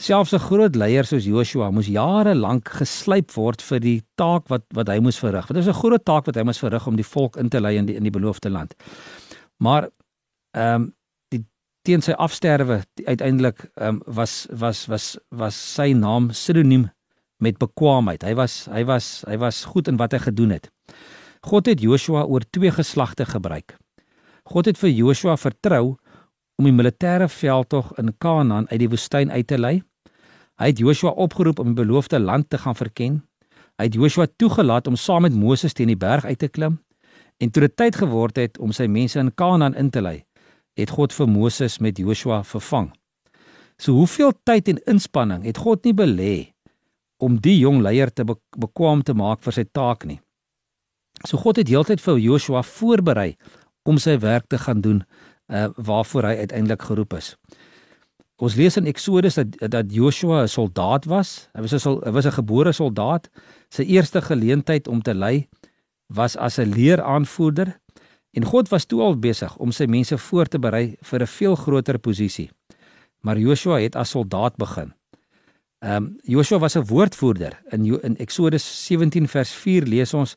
Selfs 0.00 0.32
'n 0.34 0.40
groot 0.40 0.76
leier 0.76 1.04
soos 1.04 1.24
Joshua 1.24 1.70
moes 1.70 1.86
jare 1.86 2.34
lank 2.34 2.68
geslyp 2.68 3.30
word 3.36 3.62
vir 3.62 3.80
die 3.80 4.02
taak 4.16 4.48
wat 4.48 4.64
wat 4.74 4.88
hy 4.88 4.98
moes 4.98 5.18
verrig. 5.18 5.46
Dit 5.46 5.56
is 5.56 5.68
'n 5.68 5.80
groot 5.80 6.04
taak 6.04 6.26
wat 6.26 6.36
hy 6.36 6.42
moes 6.42 6.58
verrig 6.58 6.86
om 6.86 6.96
die 6.96 7.04
volk 7.04 7.36
in 7.36 7.48
te 7.48 7.60
lei 7.60 7.76
in 7.76 7.86
die 7.86 7.96
in 7.96 8.02
die 8.02 8.10
beloofde 8.10 8.50
land. 8.50 8.74
Maar 9.58 9.88
ehm 10.56 10.74
um, 10.74 10.94
die 11.30 11.44
teen 11.84 12.02
sy 12.02 12.12
afsterwe 12.12 12.82
uiteindelik 13.06 13.70
ehm 13.76 13.88
um, 13.88 14.02
was 14.06 14.46
was 14.50 14.86
was 14.86 15.18
was 15.30 15.74
sy 15.74 15.92
naam 15.92 16.30
sinoniem 16.30 16.90
met 17.38 17.58
bekwaamheid. 17.58 18.22
Hy 18.22 18.34
was 18.34 18.66
hy 18.66 18.84
was 18.84 19.24
hy 19.26 19.36
was 19.38 19.64
goed 19.64 19.88
in 19.88 19.96
wat 19.96 20.12
hy 20.12 20.18
gedoen 20.18 20.50
het. 20.50 20.70
God 21.42 21.66
het 21.66 21.80
Joshua 21.80 22.24
oor 22.24 22.42
twee 22.50 22.70
geslagte 22.70 23.24
gebruik. 23.24 23.78
God 24.50 24.66
het 24.66 24.78
vir 24.82 24.90
Joshua 24.90 25.36
vertrou 25.38 25.94
om 26.58 26.66
die 26.66 26.74
militêre 26.74 27.28
veldtog 27.30 27.92
in 28.02 28.10
Kanaan 28.18 28.66
uit 28.72 28.80
die 28.82 28.88
woestyn 28.90 29.30
uit 29.30 29.46
te 29.46 29.58
lei. 29.58 29.76
Hy 30.58 30.70
het 30.72 30.80
Joshua 30.82 31.12
opgeroep 31.14 31.60
om 31.62 31.70
die 31.70 31.78
beloofde 31.78 32.18
land 32.18 32.50
te 32.50 32.58
gaan 32.58 32.74
verken. 32.74 33.20
Hy 33.78 33.86
het 33.86 33.94
Joshua 33.94 34.26
toegelaat 34.26 34.90
om 34.90 34.98
saam 34.98 35.22
met 35.22 35.36
Moses 35.38 35.72
teen 35.72 35.92
die 35.92 35.96
berg 35.96 36.26
uit 36.26 36.38
te 36.42 36.48
klim. 36.50 36.80
En 37.38 37.50
toe 37.50 37.62
dit 37.62 37.76
tyd 37.76 37.96
geword 37.96 38.36
het 38.42 38.58
om 38.58 38.74
sy 38.74 38.88
mense 38.90 39.22
in 39.22 39.30
Kanaan 39.34 39.78
in 39.78 39.92
te 39.94 40.02
lei, 40.02 40.24
het 40.76 40.90
God 40.98 41.14
vir 41.14 41.30
Moses 41.30 41.78
met 41.78 41.98
Joshua 41.98 42.42
vervang. 42.44 42.90
So 43.78 43.94
hoeveel 43.96 44.34
tyd 44.44 44.68
en 44.68 44.82
inspanning 44.90 45.46
het 45.46 45.62
God 45.62 45.86
nie 45.86 45.94
belê 45.94 46.34
om 47.22 47.38
die 47.40 47.56
jong 47.62 47.80
leier 47.86 48.10
te 48.10 48.26
bekwam 48.26 49.06
te 49.06 49.14
maak 49.14 49.46
vir 49.46 49.56
sy 49.56 49.64
taak 49.64 50.04
nie. 50.04 50.18
So 51.24 51.38
God 51.38 51.60
het 51.60 51.68
heeltyd 51.68 52.00
vir 52.02 52.18
Joshua 52.18 52.62
voorberei 52.66 53.36
om 53.82 53.98
sy 53.98 54.18
werk 54.18 54.46
te 54.46 54.58
gaan 54.58 54.80
doen 54.80 55.02
uh 55.50 55.68
waarvoor 55.76 56.22
hy 56.24 56.36
uiteindelik 56.36 56.82
geroep 56.82 57.14
is. 57.14 57.36
Ons 58.40 58.54
lees 58.56 58.76
in 58.76 58.86
Eksodus 58.88 59.36
dat 59.36 59.56
dat 59.72 59.92
Joshua 59.92 60.42
'n 60.42 60.48
soldaat 60.48 61.04
was. 61.04 61.48
Hy 61.52 61.60
was 61.60 61.72
'n 61.74 62.00
hy 62.04 62.10
was 62.10 62.26
'n 62.26 62.38
gebore 62.40 62.72
soldaat. 62.72 63.28
Sy 63.68 63.82
eerste 63.82 64.22
geleentheid 64.22 64.88
om 64.88 65.02
te 65.02 65.14
lei 65.14 65.48
was 66.06 66.36
as 66.36 66.58
'n 66.58 66.72
leeraanvoerder 66.72 67.78
en 68.32 68.44
God 68.44 68.68
was 68.68 68.84
toe 68.84 69.00
al 69.02 69.18
besig 69.18 69.56
om 69.56 69.72
sy 69.72 69.84
mense 69.84 70.18
voor 70.18 70.46
te 70.46 70.58
berei 70.58 70.96
vir 71.02 71.20
'n 71.20 71.26
veel 71.26 71.56
groter 71.56 71.98
posisie. 71.98 72.50
Maar 73.20 73.38
Joshua 73.38 73.78
het 73.80 73.96
as 73.96 74.10
soldaat 74.10 74.56
begin. 74.56 74.92
Ehm 75.78 75.96
um, 75.96 76.16
Joshua 76.22 76.58
was 76.58 76.76
'n 76.76 76.86
woordvoerder. 76.86 77.60
In 77.68 77.84
in 78.02 78.16
Eksodus 78.16 78.86
17 78.86 79.28
vers 79.28 79.50
4 79.50 79.82
lees 79.82 80.14
ons 80.14 80.36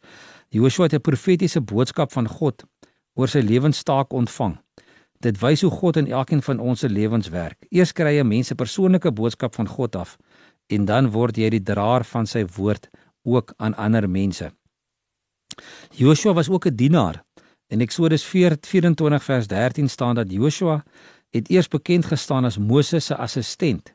Joshua 0.49 0.83
het 0.83 0.93
'n 0.93 1.01
profetiese 1.01 1.61
boodskap 1.61 2.11
van 2.11 2.27
God 2.27 2.63
oor 3.13 3.29
sy 3.29 3.39
lewenstaak 3.39 4.13
ontvang. 4.13 4.57
Dit 5.23 5.39
wys 5.39 5.61
hoe 5.63 5.71
God 5.71 5.97
in 5.97 6.09
elkeen 6.11 6.41
van 6.41 6.59
ons 6.59 6.79
se 6.83 6.89
lewens 6.89 7.29
werk. 7.31 7.65
Eers 7.69 7.93
kry 7.95 8.17
jy 8.17 8.25
mense 8.27 8.55
persoonlike 8.55 9.11
boodskap 9.11 9.55
van 9.55 9.67
God 9.67 9.95
af 9.95 10.17
en 10.67 10.85
dan 10.85 11.11
word 11.11 11.37
jy 11.37 11.49
die 11.53 11.63
draer 11.63 12.03
van 12.07 12.27
sy 12.27 12.45
woord 12.57 12.89
ook 13.23 13.53
aan 13.57 13.75
ander 13.75 14.09
mense. 14.09 14.51
Joshua 15.95 16.33
was 16.33 16.49
ook 16.49 16.65
'n 16.65 16.75
dienaar. 16.75 17.23
In 17.67 17.81
Eksodus 17.81 18.23
24 18.23 19.23
vers 19.23 19.47
13 19.47 19.89
staan 19.89 20.15
dat 20.15 20.31
Joshua 20.31 20.83
het 21.29 21.49
eers 21.49 21.67
bekend 21.67 22.05
gestaan 22.05 22.45
as 22.45 22.57
Moses 22.57 23.05
se 23.05 23.15
assistent. 23.15 23.93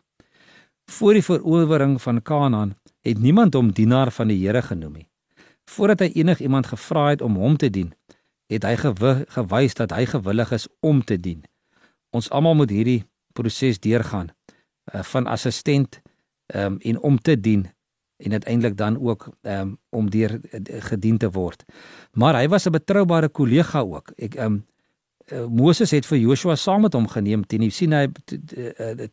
Voor 0.91 1.13
die 1.13 1.23
verowering 1.23 2.03
van 2.03 2.23
Kanaan 2.23 2.77
het 3.01 3.19
niemand 3.19 3.55
hom 3.55 3.73
dienaar 3.73 4.11
van 4.11 4.29
die 4.29 4.47
Here 4.47 4.63
genoem 4.63 4.93
nie. 4.93 5.09
Voordat 5.65 6.01
hy 6.01 6.11
enigiemand 6.15 6.67
gevra 6.67 7.09
het 7.09 7.23
om 7.23 7.37
hom 7.37 7.57
te 7.57 7.71
dien, 7.71 7.93
het 8.49 8.65
hy 8.65 8.75
gewys 9.29 9.77
dat 9.77 9.93
hy 9.93 10.07
gewillig 10.09 10.53
is 10.57 10.67
om 10.81 11.03
te 11.05 11.19
dien. 11.21 11.45
Ons 12.11 12.31
almal 12.33 12.57
moet 12.57 12.73
hierdie 12.73 13.03
proses 13.37 13.81
deurgaan 13.85 14.31
uh, 14.93 15.03
van 15.03 15.29
assistent 15.29 16.01
um, 16.55 16.79
en 16.81 17.01
om 17.05 17.19
te 17.19 17.37
dien 17.41 17.67
en 18.19 18.33
uiteindelik 18.33 18.77
dan 18.77 18.99
ook 18.99 19.29
um, 19.43 19.77
om 19.95 20.11
deur 20.11 20.41
uh, 20.41 20.81
gedien 20.91 21.19
te 21.19 21.31
word. 21.31 21.65
Maar 22.13 22.41
hy 22.41 22.49
was 22.49 22.67
'n 22.67 22.73
betroubare 22.73 23.29
kollega 23.29 23.81
ook. 23.81 24.13
Ek 24.17 24.35
um, 24.35 24.65
Moses 25.49 25.91
het 25.91 26.07
vir 26.07 26.19
Joshua 26.19 26.55
saam 26.57 26.81
met 26.83 26.93
hom 26.93 27.09
geneem 27.09 27.47
teen 27.47 27.61
die 27.61 27.71
Sinai 27.71 28.09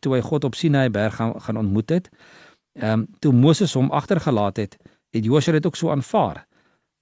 toe 0.00 0.14
hy 0.14 0.20
God 0.20 0.44
op 0.44 0.54
Sinai 0.54 0.88
berg 0.90 1.14
gaan, 1.14 1.40
gaan 1.40 1.56
ontmoet 1.56 1.90
het. 1.90 2.08
Ehm 2.72 2.92
um, 2.92 3.06
toe 3.18 3.32
Moses 3.32 3.74
hom 3.74 3.90
agtergelaat 3.90 4.56
het, 4.56 4.76
het 5.10 5.24
Joshua 5.24 5.52
dit 5.52 5.66
ook 5.66 5.76
so 5.76 5.90
aanvaar. 5.90 6.46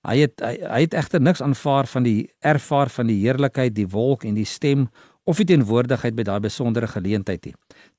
Hy 0.05 0.19
het 0.21 0.43
hy, 0.45 0.55
hy 0.61 0.81
het 0.85 0.95
egter 0.95 1.23
niks 1.23 1.43
aanvaar 1.43 1.89
van 1.89 2.05
die 2.07 2.29
ervaar 2.45 2.91
van 2.93 3.09
die 3.09 3.21
heerlikheid, 3.23 3.75
die 3.77 3.89
wolk 3.89 4.25
en 4.29 4.37
die 4.37 4.49
stem 4.49 4.89
of 5.25 5.41
die 5.41 5.49
teenwoordigheid 5.49 6.17
by 6.17 6.27
daai 6.29 6.41
besondere 6.45 6.89
geleentheid 6.91 7.47
nie. 7.49 7.55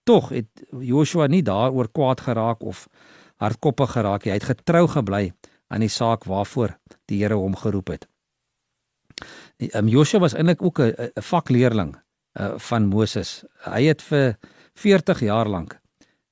Tog 0.06 0.30
het 0.36 0.66
Joshua 0.86 1.28
nie 1.28 1.42
daaroor 1.46 1.90
kwaad 1.90 2.22
geraak 2.28 2.62
of 2.64 2.86
hardkoppig 3.42 3.96
geraak 3.98 4.26
nie. 4.26 4.36
Hy 4.36 4.40
het 4.40 4.52
getrou 4.52 4.86
gebly 4.88 5.32
aan 5.74 5.82
die 5.82 5.90
saak 5.90 6.28
waarvoor 6.30 6.78
die 7.10 7.24
Here 7.24 7.40
hom 7.42 7.56
geroep 7.58 7.90
het. 7.96 8.06
Um, 9.74 9.88
Joshua 9.90 10.22
was 10.22 10.36
eintlik 10.36 10.62
ook 10.62 10.80
'n 10.80 11.10
vakleerling 11.16 11.96
uh, 11.96 12.54
van 12.58 12.86
Moses. 12.86 13.44
Hy 13.66 13.84
het 13.88 14.02
vir 14.02 14.38
40 14.76 15.20
jaar 15.20 15.50
lank 15.50 15.80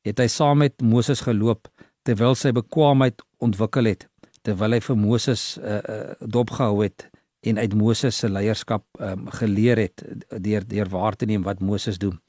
het 0.04 0.20
hy 0.20 0.28
saam 0.28 0.58
met 0.64 0.82
Moses 0.84 1.24
geloop 1.24 1.70
terwyl 2.04 2.36
sy 2.36 2.52
bekwaamheid 2.52 3.22
ontwikkel 3.44 3.88
het, 3.88 4.08
terwyl 4.44 4.76
hy 4.76 4.82
vir 4.84 4.98
Moses 5.00 5.44
uh, 5.58 5.80
uh, 5.80 6.16
dopgehou 6.20 6.84
het 6.84 7.08
en 7.44 7.60
uit 7.60 7.74
Moses 7.76 8.18
se 8.18 8.30
leierskap 8.32 8.86
um, 9.04 9.28
geleer 9.40 9.82
het 9.82 10.04
deur 10.44 10.68
deur 10.68 10.90
waar 10.92 11.16
te 11.16 11.28
neem 11.28 11.44
wat 11.44 11.60
Moses 11.60 12.00
doen. 12.00 12.20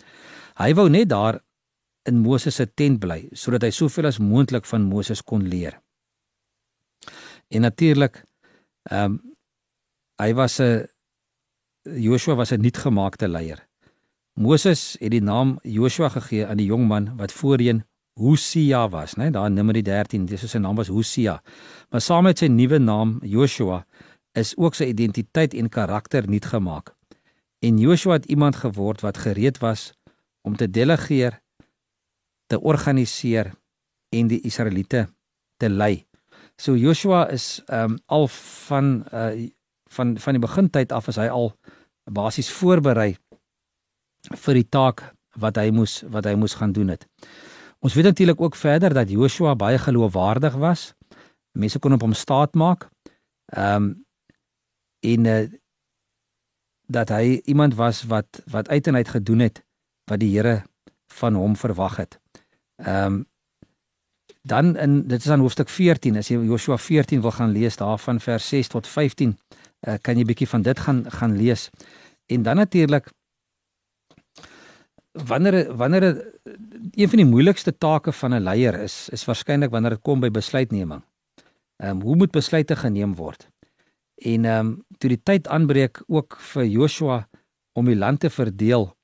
Hy 0.59 0.73
wou 0.75 0.89
net 0.91 1.09
daar 1.11 1.41
in 2.09 2.19
Moses 2.23 2.59
se 2.59 2.67
tent 2.67 3.01
bly 3.03 3.21
sodat 3.33 3.67
hy 3.67 3.71
soveel 3.75 4.11
as 4.11 4.19
moontlik 4.23 4.67
van 4.67 4.89
Moses 4.91 5.23
kon 5.23 5.47
leer. 5.47 5.79
En 7.51 7.67
natuurlik 7.67 8.25
ehm 8.91 9.15
um, 9.15 9.21
hy 10.23 10.31
was 10.35 10.61
'n 10.61 10.87
Joshua 11.83 12.35
was 12.35 12.53
'n 12.53 12.61
nuutgemaakte 12.61 13.29
leier. 13.29 13.67
Moses 14.35 14.97
het 15.01 15.11
die 15.11 15.23
naam 15.23 15.59
Joshua 15.63 16.09
gegee 16.09 16.47
aan 16.47 16.57
die 16.57 16.67
jong 16.67 16.87
man 16.87 17.17
wat 17.17 17.33
voorheen 17.33 17.85
Hosea 18.15 18.89
was, 18.89 19.15
né? 19.15 19.31
Daar 19.31 19.47
in 19.47 19.55
Numeri 19.55 19.83
13, 19.83 20.27
dis 20.27 20.47
sy 20.47 20.59
naam 20.59 20.77
was 20.79 20.89
Hosea. 20.89 21.41
Maar 21.91 22.01
saam 22.01 22.29
met 22.29 22.39
sy 22.39 22.47
nuwe 22.47 22.79
naam 22.79 23.19
Joshua 23.23 23.83
is 24.39 24.55
ook 24.57 24.75
sy 24.75 24.89
identiteit 24.91 25.55
en 25.55 25.69
karakter 25.71 26.29
nuut 26.31 26.47
gemaak. 26.47 26.95
En 27.65 27.79
Joshua 27.79 28.19
het 28.19 28.27
iemand 28.31 28.57
geword 28.63 29.03
wat 29.03 29.19
gereed 29.19 29.59
was 29.63 29.93
om 30.47 30.57
te 30.57 30.71
delegeer, 30.71 31.41
te 32.47 32.61
organiseer 32.61 33.53
en 34.15 34.31
die 34.31 34.41
Israeliete 34.47 35.09
te 35.57 35.71
lei. 35.71 36.05
So 36.61 36.77
Joshua 36.77 37.27
is 37.31 37.63
ehm 37.67 37.97
um, 37.97 37.99
al 38.07 38.29
van 38.29 39.05
uh 39.13 39.51
van 39.95 40.19
van 40.19 40.35
die 40.35 40.43
begintyd 40.43 40.93
af 40.93 41.09
is 41.09 41.19
hy 41.21 41.29
al 41.31 41.53
basies 42.11 42.51
voorberei 42.51 43.15
vir 44.45 44.55
die 44.59 44.67
taak 44.69 45.03
wat 45.39 45.59
hy 45.61 45.71
moes 45.71 46.01
wat 46.11 46.27
hy 46.27 46.35
moes 46.35 46.57
gaan 46.59 46.73
doen 46.73 46.91
het. 46.95 47.07
Ons 47.85 47.95
weet 47.95 48.05
natuurlik 48.05 48.41
ook 48.41 48.57
verder 48.57 48.95
dat 48.95 49.11
Joshua 49.11 49.55
baie 49.55 49.79
geloofwaardig 49.79 50.55
was. 50.55 50.95
Mense 51.53 51.79
kon 51.79 51.93
op 51.93 52.01
hom 52.01 52.13
staat 52.13 52.55
maak. 52.55 52.89
Ehm 53.53 53.83
um, 53.83 54.03
en 55.05 55.25
uh, 55.25 55.49
dat 56.89 57.09
hy 57.09 57.41
iemand 57.45 57.75
was 57.75 58.03
wat 58.09 58.41
wat 58.49 58.69
uit 58.69 58.87
en 58.87 58.97
uit 58.97 59.09
gedoen 59.09 59.39
het 59.39 59.61
wat 60.05 60.21
die 60.21 60.31
Here 60.37 60.63
van 61.13 61.35
hom 61.35 61.57
verwag 61.57 61.97
het. 61.97 62.21
Ehm 62.77 63.13
um, 63.13 63.27
dan 64.43 64.77
in 64.77 65.09
dit 65.09 65.25
is 65.25 65.31
aan 65.31 65.41
hoofstuk 65.41 65.69
14 65.69 66.17
as 66.17 66.29
jy 66.29 66.41
Joshua 66.45 66.77
14 66.79 67.21
wil 67.21 67.31
gaan 67.31 67.53
lees 67.53 67.77
daarvan 67.77 68.21
vers 68.21 68.49
6 68.49 68.69
tot 68.69 68.87
15 68.87 69.39
uh, 69.89 69.95
kan 70.01 70.17
jy 70.17 70.25
bietjie 70.25 70.49
van 70.49 70.63
dit 70.63 70.79
gaan 70.79 71.05
gaan 71.11 71.37
lees. 71.37 71.71
En 72.27 72.43
dan 72.43 72.57
natuurlik 72.57 73.13
wanneer 75.15 75.77
wanneer 75.77 76.33
een 76.91 77.09
van 77.09 77.19
die 77.19 77.27
moeilikste 77.27 77.79
take 77.79 78.13
van 78.13 78.35
'n 78.35 78.43
leier 78.43 78.75
is 78.75 79.09
is 79.09 79.25
waarskynlik 79.25 79.71
wanneer 79.71 79.91
dit 79.91 80.03
kom 80.03 80.21
by 80.21 80.31
besluitneming. 80.31 81.03
Ehm 81.77 81.91
um, 81.91 82.03
hoe 82.03 82.17
moet 82.17 82.31
besluite 82.31 82.77
geneem 82.77 83.15
word? 83.15 83.49
En 84.15 84.45
ehm 84.45 84.67
um, 84.67 84.85
toe 84.99 85.09
die 85.09 85.23
tyd 85.23 85.49
aanbreek 85.49 86.03
ook 86.07 86.37
vir 86.41 86.65
Joshua 86.65 87.29
om 87.73 87.85
die 87.85 87.97
land 87.97 88.21
te 88.21 88.31
verdeel, 88.31 88.97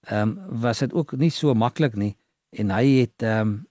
ehm 0.00 0.28
um, 0.28 0.60
was 0.60 0.78
dit 0.78 0.92
ook 0.92 1.16
nie 1.16 1.30
so 1.30 1.54
maklik 1.54 1.94
nie 1.94 2.16
en 2.50 2.70
hy 2.70 2.86
het 3.00 3.22
ehm 3.22 3.40
um, 3.40 3.66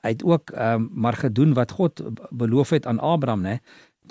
hy 0.00 0.10
het 0.14 0.24
ook 0.24 0.50
ehm 0.50 0.74
um, 0.74 0.90
maar 0.92 1.16
gedoen 1.16 1.54
wat 1.54 1.70
God 1.70 2.02
beloof 2.30 2.70
het 2.70 2.86
aan 2.86 2.98
Abraham, 2.98 3.42
né? 3.42 3.58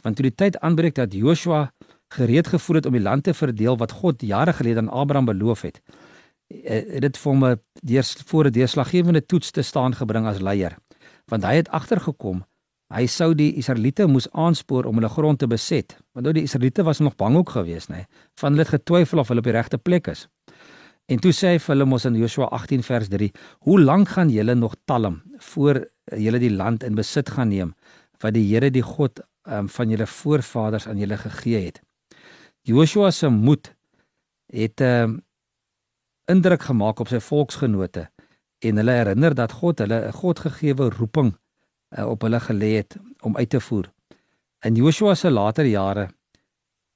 Want 0.03 0.15
toe 0.15 0.25
die 0.27 0.35
tyd 0.35 0.59
aanbreek 0.59 0.95
dat 0.95 1.13
Joshua 1.13 1.71
gereed 2.07 2.47
gevoel 2.47 2.75
het 2.75 2.85
om 2.85 2.91
die 2.91 3.01
land 3.01 3.23
te 3.23 3.33
verdeel 3.33 3.77
wat 3.77 3.91
God 3.91 4.21
jare 4.21 4.53
gelede 4.53 4.79
aan 4.79 4.89
Abraham 4.89 5.25
beloof 5.25 5.61
het, 5.61 5.81
het 6.47 7.01
dit 7.01 7.17
vir 7.17 7.31
hom 7.31 7.45
'n 7.45 7.59
deur 7.81 8.03
voor 8.25 8.45
'n 8.45 8.51
deurslaggewende 8.51 9.25
toets 9.25 9.51
te 9.51 9.61
staan 9.61 9.95
gebring 9.95 10.25
as 10.25 10.41
leier. 10.41 10.77
Want 11.25 11.43
hy 11.43 11.55
het 11.55 11.69
agtergekom 11.69 12.45
hy 12.93 13.07
sou 13.07 13.33
die 13.33 13.55
Israeliete 13.57 14.07
moes 14.07 14.27
aanspoor 14.31 14.85
om 14.85 14.99
hulle 14.99 15.09
grond 15.09 15.39
te 15.39 15.47
beset. 15.47 15.97
Want 16.13 16.25
nou 16.25 16.33
die 16.33 16.43
Israeliete 16.43 16.83
was 16.83 16.99
nog 16.99 17.15
bang 17.15 17.35
ook 17.35 17.49
geweest, 17.49 17.89
nê, 17.89 18.05
van 18.39 18.53
hulle 18.53 18.65
het 18.65 18.73
getwyfel 18.75 19.19
of 19.19 19.27
hulle 19.27 19.39
op 19.39 19.49
die 19.49 19.55
regte 19.55 19.77
plek 19.77 20.07
is. 20.07 20.27
En 21.05 21.19
toe 21.21 21.31
sê 21.33 21.53
hy 21.53 21.59
vir 21.61 21.73
hulle 21.75 21.85
mos 21.85 22.05
in 22.05 22.15
Joshua 22.17 22.47
18 22.51 22.83
vers 22.83 23.09
3: 23.09 23.31
"Hoe 23.59 23.79
lank 23.81 24.09
gaan 24.09 24.29
julle 24.29 24.55
nog 24.55 24.75
talm 24.85 25.21
voor 25.37 25.85
julle 26.17 26.39
die 26.39 26.53
land 26.53 26.83
in 26.83 26.95
besit 26.95 27.29
gaan 27.29 27.49
neem 27.49 27.75
wat 28.21 28.33
die 28.33 28.45
Here 28.53 28.71
die 28.71 28.81
God 28.81 29.19
um, 29.43 29.69
van 29.69 29.89
julle 29.89 30.07
voorvaders 30.07 30.87
aan 30.87 30.97
julle 30.97 31.17
gegee 31.17 31.65
het?" 31.65 31.81
Joshua 32.65 33.11
se 33.11 33.29
moed 33.29 33.75
het 34.49 34.81
um, 34.81 35.21
indruk 36.31 36.61
gemaak 36.61 36.99
op 36.99 37.07
sy 37.07 37.19
volksgenote 37.19 38.07
en 38.65 38.81
hulle 38.81 38.91
herinner 38.91 39.35
dat 39.35 39.51
God 39.51 39.79
hulle 39.79 40.07
'n 40.07 40.11
Godgegewe 40.11 40.89
roeping 40.89 41.35
uh, 41.97 42.09
op 42.09 42.21
hulle 42.21 42.39
gelê 42.39 42.71
het 42.81 42.97
om 43.21 43.37
uit 43.37 43.49
te 43.49 43.59
voer. 43.59 43.91
In 44.61 44.75
Joshua 44.75 45.15
se 45.15 45.31
later 45.31 45.65
jare 45.65 46.09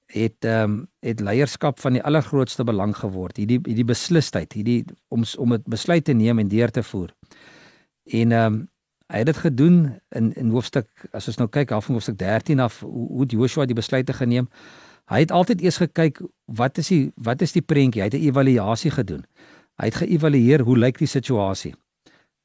het 0.09 0.45
ehm 0.45 0.63
um, 0.63 0.87
het 0.99 1.19
leierskap 1.19 1.79
van 1.79 1.93
die 1.93 2.03
allergrootste 2.03 2.63
belang 2.63 2.95
geword. 2.97 3.37
Hierdie 3.37 3.59
hierdie 3.63 3.85
beslisheid, 3.85 4.53
hierdie 4.53 4.85
om 5.07 5.23
om 5.37 5.49
dit 5.49 5.67
besluit 5.67 6.03
te 6.03 6.13
neem 6.13 6.39
en 6.39 6.47
deur 6.47 6.71
te 6.71 6.83
voer. 6.83 7.13
En 8.03 8.31
ehm 8.31 8.53
um, 8.53 8.67
hy 9.09 9.17
het 9.17 9.25
dit 9.25 9.37
gedoen 9.37 9.99
in 10.09 10.33
in 10.33 10.49
hoofstuk 10.49 10.87
as 11.11 11.27
ons 11.27 11.37
nou 11.37 11.49
kyk 11.49 11.71
af 11.71 11.85
van 11.85 11.95
hoofstuk 11.95 12.17
13 12.17 12.59
af 12.59 12.79
hoe, 12.79 13.07
hoe 13.07 13.25
Joshua 13.25 13.65
die 13.65 13.75
besluite 13.75 14.13
geneem. 14.13 14.49
Hy 15.09 15.23
het 15.23 15.31
altyd 15.33 15.61
eers 15.65 15.79
gekyk 15.81 16.19
wat 16.45 16.77
is 16.77 16.91
die 16.93 17.11
wat 17.17 17.41
is 17.41 17.55
die 17.55 17.65
prentjie? 17.65 18.01
Hy 18.03 18.09
het 18.11 18.17
'n 18.17 18.27
evaluasie 18.29 18.91
gedoen. 18.91 19.25
Hy 19.81 19.85
het 19.85 19.95
geëvalueer 19.95 20.61
hoe 20.61 20.77
lyk 20.77 20.97
die 20.97 21.07
situasie. 21.07 21.73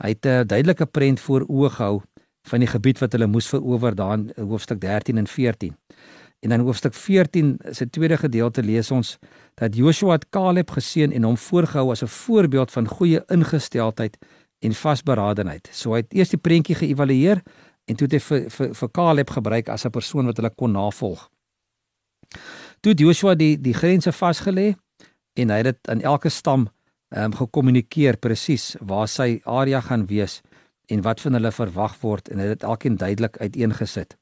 Hy 0.03 0.09
het 0.09 0.27
'n 0.27 0.47
duidelike 0.47 0.87
prent 0.87 1.21
voor 1.21 1.45
oë 1.49 1.71
gehou 1.71 2.03
van 2.49 2.59
die 2.61 2.69
gebied 2.69 2.99
wat 2.99 3.13
hulle 3.13 3.27
moes 3.27 3.49
verower 3.49 3.95
daar 3.95 4.19
in 4.19 4.33
hoofstuk 4.37 4.81
13 4.81 5.19
en 5.19 5.27
14. 5.27 5.77
En 6.41 6.49
dan 6.49 6.61
hoofstuk 6.61 6.95
14 6.95 7.59
se 7.71 7.91
tweede 7.91 8.17
gedeelte 8.17 8.63
lees 8.63 8.91
ons 8.91 9.19
dat 9.55 9.77
Joshua 9.77 10.13
het 10.13 10.29
Caleb 10.29 10.71
geseën 10.71 11.13
en 11.13 11.23
hom 11.23 11.37
voorgehou 11.37 11.91
as 11.91 12.03
'n 12.03 12.07
voorbeeld 12.07 12.71
van 12.71 12.89
goeie 12.89 13.23
ingesteldheid 13.27 14.19
en 14.59 14.75
vasberadenheid. 14.75 15.69
So 15.73 15.91
hy 15.91 15.97
het 15.97 16.15
eers 16.15 16.29
die 16.29 16.39
prentjie 16.39 16.75
geëvalueer 16.75 17.43
en 17.85 17.97
toe 17.97 18.07
het 18.07 18.13
hy 18.13 18.21
vir 18.21 18.51
vir, 18.51 18.75
vir 18.75 18.91
Caleb 18.91 19.31
gebruik 19.31 19.69
as 19.69 19.85
'n 19.85 19.91
persoon 19.91 20.27
wat 20.27 20.37
hulle 20.37 20.51
kon 20.55 20.73
navolg. 20.73 21.31
Toe 22.81 22.95
Joshua 22.95 23.35
die 23.35 23.57
die 23.61 23.75
grense 23.75 24.13
vasgelê 24.13 24.75
en 25.35 25.51
hy 25.51 25.57
het 25.63 25.65
dit 25.65 25.89
aan 25.89 26.01
elke 26.01 26.29
stam 26.29 26.69
ehm 27.15 27.31
um, 27.31 27.35
gekommunikeer 27.39 28.17
presies 28.17 28.75
waar 28.81 29.09
sy 29.09 29.41
area 29.45 29.81
gaan 29.81 30.07
wees 30.07 30.41
en 30.87 31.03
wat 31.03 31.21
van 31.21 31.33
hulle 31.33 31.53
verwag 31.53 31.95
word 32.01 32.29
en 32.29 32.39
hy 32.39 32.49
het 32.49 32.59
dit 32.59 32.69
elkeen 32.69 32.97
duidelik 32.97 33.37
uiteengesit. 33.39 34.17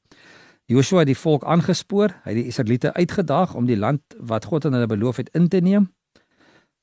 Joshua 0.65 0.99
het 1.03 1.09
die 1.11 1.17
volk 1.17 1.43
aangespoor, 1.43 2.13
hy 2.23 2.35
het 2.35 2.39
die 2.39 2.47
Israeliete 2.51 2.93
uitgedaag 2.93 3.55
om 3.55 3.65
die 3.67 3.77
land 3.77 4.01
wat 4.19 4.45
God 4.45 4.65
aan 4.65 4.77
hulle 4.77 4.87
beloof 4.87 5.19
het 5.19 5.31
in 5.35 5.49
te 5.51 5.59
neem. 5.59 5.89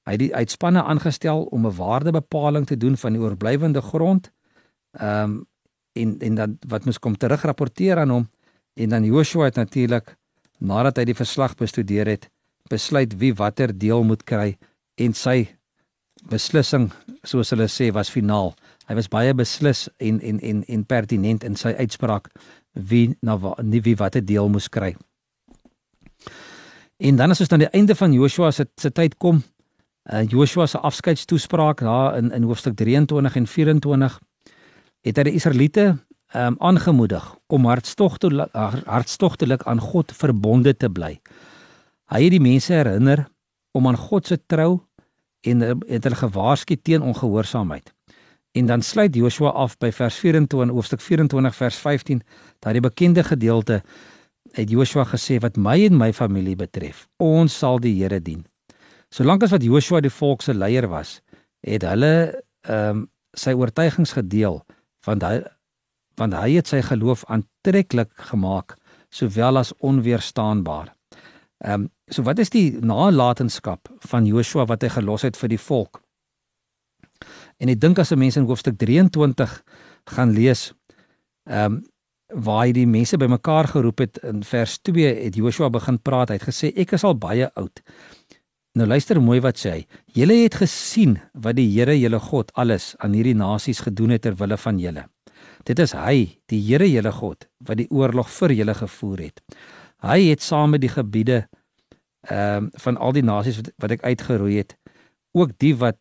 Hy 0.04 0.16
het 0.16 0.20
die 0.20 0.34
uitspanne 0.34 0.82
aangestel 0.82 1.46
om 1.54 1.66
'n 1.66 1.76
waardebepaling 1.76 2.66
te 2.66 2.76
doen 2.76 2.96
van 2.96 3.12
die 3.12 3.20
oorblywende 3.20 3.80
grond. 3.80 4.32
Ehm 4.98 5.30
um, 5.30 5.48
en 5.92 6.18
en 6.18 6.34
dan 6.34 6.58
wat 6.68 6.84
moes 6.84 6.98
kom 6.98 7.16
terugrapporteer 7.16 7.98
aan 7.98 8.10
hom 8.10 8.28
en 8.74 8.88
dan 8.88 9.04
Joshua 9.04 9.44
het 9.44 9.54
natuurlik 9.54 10.16
nadat 10.60 11.00
hy 11.00 11.08
die 11.10 11.16
verslag 11.18 11.56
bestudeer 11.58 12.08
het, 12.08 12.28
besluit 12.70 13.16
wie 13.18 13.32
watter 13.34 13.72
deel 13.72 14.04
moet 14.06 14.22
kry 14.28 14.54
en 15.00 15.16
sy 15.16 15.48
beslissing 16.30 16.90
soos 17.24 17.50
hulle 17.54 17.66
sê 17.68 17.90
was 17.94 18.12
finaal. 18.12 18.52
Hy 18.88 18.96
was 18.98 19.08
baie 19.10 19.32
beslis 19.34 19.88
en 19.98 20.20
en 20.20 20.40
en 20.40 20.64
en 20.68 20.84
pertinent 20.84 21.44
in 21.44 21.56
sy 21.56 21.72
uitspraak 21.78 22.28
wie 22.74 23.16
na 23.22 23.38
nie 23.62 23.80
wie 23.84 23.96
watter 23.96 24.24
deel 24.24 24.48
moes 24.48 24.68
kry. 24.68 24.94
En 27.00 27.16
dan 27.16 27.32
as 27.32 27.40
ons 27.40 27.52
aan 27.52 27.64
die 27.64 27.72
einde 27.72 27.96
van 27.96 28.12
Joshua 28.12 28.50
se 28.50 28.66
se 28.76 28.90
tyd 28.90 29.16
kom, 29.18 29.42
uh, 30.12 30.22
Joshua 30.28 30.66
se 30.66 30.78
afskeidstoespraak 30.78 31.80
daar 31.80 32.18
in 32.18 32.30
in 32.30 32.42
hoofstuk 32.42 32.76
23 32.76 33.36
en 33.36 33.46
24 33.46 34.20
het 35.00 35.16
hy 35.16 35.22
die 35.22 35.34
Israeliete 35.34 35.96
um, 36.34 36.56
aangemoedig 36.58 37.24
om 37.46 37.64
hartstogtelik 37.64 38.52
hartstogtelik 38.86 39.62
aan 39.62 39.80
God 39.80 40.12
verbonde 40.12 40.76
te 40.76 40.90
bly. 40.90 41.18
Hy 42.10 42.22
het 42.24 42.34
die 42.34 42.42
mense 42.42 42.72
herinner 42.72 43.26
om 43.72 43.86
aan 43.86 43.98
God 43.98 44.26
se 44.26 44.38
trou 44.46 44.80
en 45.46 45.62
het 45.62 46.04
hulle 46.04 46.18
gewaarsku 46.18 46.76
teen 46.76 47.02
ongehoorsaamheid. 47.02 47.94
En 48.52 48.66
dan 48.66 48.82
sluit 48.82 49.14
Joshua 49.14 49.48
af 49.48 49.76
by 49.78 49.92
vers 49.94 50.16
24 50.18 50.74
hoofstuk 50.74 51.00
24 51.00 51.54
vers 51.54 51.76
15 51.76 52.22
daardie 52.58 52.82
bekende 52.82 53.24
gedeelte 53.24 53.82
het 54.52 54.70
Joshua 54.70 55.04
gesê 55.06 55.38
wat 55.38 55.56
my 55.56 55.76
en 55.86 55.96
my 55.96 56.12
familie 56.12 56.56
betref 56.56 57.06
ons 57.22 57.58
sal 57.58 57.78
die 57.78 57.94
Here 58.02 58.20
dien. 58.20 58.42
Solank 59.10 59.42
as 59.46 59.54
wat 59.54 59.62
Joshua 59.62 60.00
die 60.02 60.10
volk 60.10 60.42
se 60.42 60.54
leier 60.54 60.88
was, 60.90 61.20
het 61.66 61.86
hulle 61.86 62.42
ehm 62.66 62.90
um, 62.90 63.08
sy 63.38 63.52
oortuigings 63.54 64.10
gedeel 64.16 64.56
want 65.06 65.22
hy 65.22 65.36
want 66.20 66.36
hy 66.36 66.54
het 66.58 66.68
sy 66.70 66.82
geloof 66.84 67.24
aantreklik 67.32 68.12
gemaak 68.30 68.76
sowel 69.10 69.58
as 69.58 69.72
onweerstaanbaar. 69.78 70.94
Ehm 71.64 71.86
um, 71.86 71.88
so 72.10 72.22
wat 72.26 72.38
is 72.42 72.50
die 72.50 72.78
nalatenskap 72.82 73.88
van 74.10 74.26
Joshua 74.26 74.64
wat 74.66 74.82
hy 74.82 74.88
gelos 74.90 75.22
het 75.22 75.36
vir 75.38 75.52
die 75.52 75.60
volk? 75.62 76.00
En 77.60 77.68
ek 77.68 77.80
dink 77.80 77.98
as 77.98 78.10
'n 78.12 78.18
mens 78.18 78.36
in 78.36 78.46
hoofstuk 78.48 78.78
23 78.78 79.62
gaan 80.10 80.32
lees, 80.32 80.72
ehm 81.44 81.72
um, 81.72 81.82
waar 82.30 82.64
hy 82.66 82.72
die 82.72 82.86
mense 82.86 83.16
bymekaar 83.16 83.68
geroep 83.68 83.98
het 83.98 84.18
in 84.22 84.42
vers 84.42 84.78
2 84.78 85.14
het 85.24 85.34
Joshua 85.34 85.70
begin 85.70 85.98
praat. 85.98 86.28
Hy 86.28 86.38
het 86.38 86.48
gesê 86.48 86.72
ek 86.76 86.92
is 86.92 87.04
al 87.04 87.14
baie 87.18 87.50
oud. 87.54 87.82
Nou 88.78 88.86
luister 88.86 89.20
mooi 89.20 89.40
wat 89.40 89.58
sê 89.58 89.70
hy. 89.70 89.86
Julle 90.14 90.42
het 90.44 90.54
gesien 90.54 91.18
wat 91.34 91.56
die 91.56 91.66
Here 91.66 91.96
julle 91.98 92.20
God 92.22 92.52
alles 92.54 92.94
aan 92.98 93.12
hierdie 93.12 93.34
nasies 93.34 93.80
gedoen 93.80 94.10
het 94.10 94.22
ter 94.22 94.36
wille 94.38 94.56
van 94.56 94.78
julle. 94.78 95.08
Dit 95.64 95.78
is 95.78 95.92
hy, 95.92 96.36
die 96.50 96.60
Here 96.64 96.88
julle 96.88 97.12
God, 97.12 97.48
wat 97.66 97.80
die 97.80 97.88
oorlog 97.90 98.30
vir 98.30 98.54
julle 98.56 98.74
gevoer 98.74 99.24
het. 99.28 99.42
Hy 100.04 100.20
het 100.30 100.42
saam 100.42 100.76
met 100.76 100.84
die 100.84 100.92
gebiede 100.92 101.46
ehm 102.28 102.66
um, 102.66 102.70
van 102.76 102.96
al 103.00 103.14
die 103.16 103.24
nasies 103.24 103.56
wat, 103.56 103.70
wat 103.80 103.92
ek 103.96 104.02
uitgeroei 104.04 104.58
het, 104.58 104.74
ook 105.32 105.54
die 105.58 105.72
wat 105.80 105.96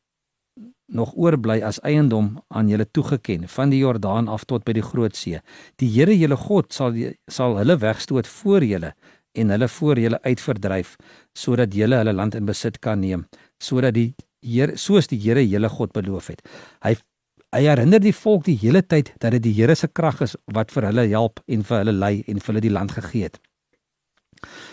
nog 0.90 1.14
oorbly 1.16 1.62
as 1.64 1.80
eiendom 1.86 2.34
aan 2.48 2.70
julle 2.70 2.88
toegeken 2.92 3.48
van 3.48 3.70
die 3.70 3.80
Jordaan 3.80 4.28
af 4.28 4.44
tot 4.50 4.66
by 4.66 4.74
die 4.74 4.86
Groot 4.86 5.16
See. 5.16 5.40
Die 5.80 5.90
Here 5.94 6.16
julle 6.18 6.38
God 6.38 6.74
sal 6.74 6.98
sal 7.32 7.58
hulle 7.62 7.78
wegstoot 7.80 8.28
voor 8.28 8.66
julle 8.66 8.94
en 9.38 9.54
hulle 9.54 9.68
voor 9.68 10.02
julle 10.02 10.20
uitverdryf 10.26 10.96
sodat 11.38 11.76
julle 11.78 12.02
hulle 12.02 12.14
land 12.14 12.36
in 12.36 12.50
besit 12.50 12.80
kan 12.82 13.00
neem, 13.00 13.28
sodat 13.62 13.96
die 13.96 14.14
Here 14.42 14.78
soos 14.78 15.10
die 15.12 15.20
Here 15.20 15.44
julle 15.46 15.70
God 15.70 15.94
beloof 15.94 16.32
het. 16.34 16.42
Hy 16.84 16.96
hy 17.56 17.66
herinner 17.66 18.02
die 18.02 18.14
volk 18.14 18.46
die 18.46 18.58
hele 18.62 18.82
tyd 18.86 19.14
dat 19.22 19.34
dit 19.38 19.44
die 19.48 19.56
Here 19.58 19.76
se 19.76 19.88
krag 19.88 20.22
is 20.22 20.36
wat 20.54 20.72
vir 20.72 20.90
hulle 20.92 21.08
help 21.10 21.42
en 21.48 21.64
vir 21.66 21.82
hulle 21.82 21.96
lei 21.96 22.16
en 22.28 22.40
vir 22.40 22.54
hulle 22.54 22.66
die 22.66 22.74
land 22.74 22.94
gegee 22.98 23.30
het. 23.30 23.40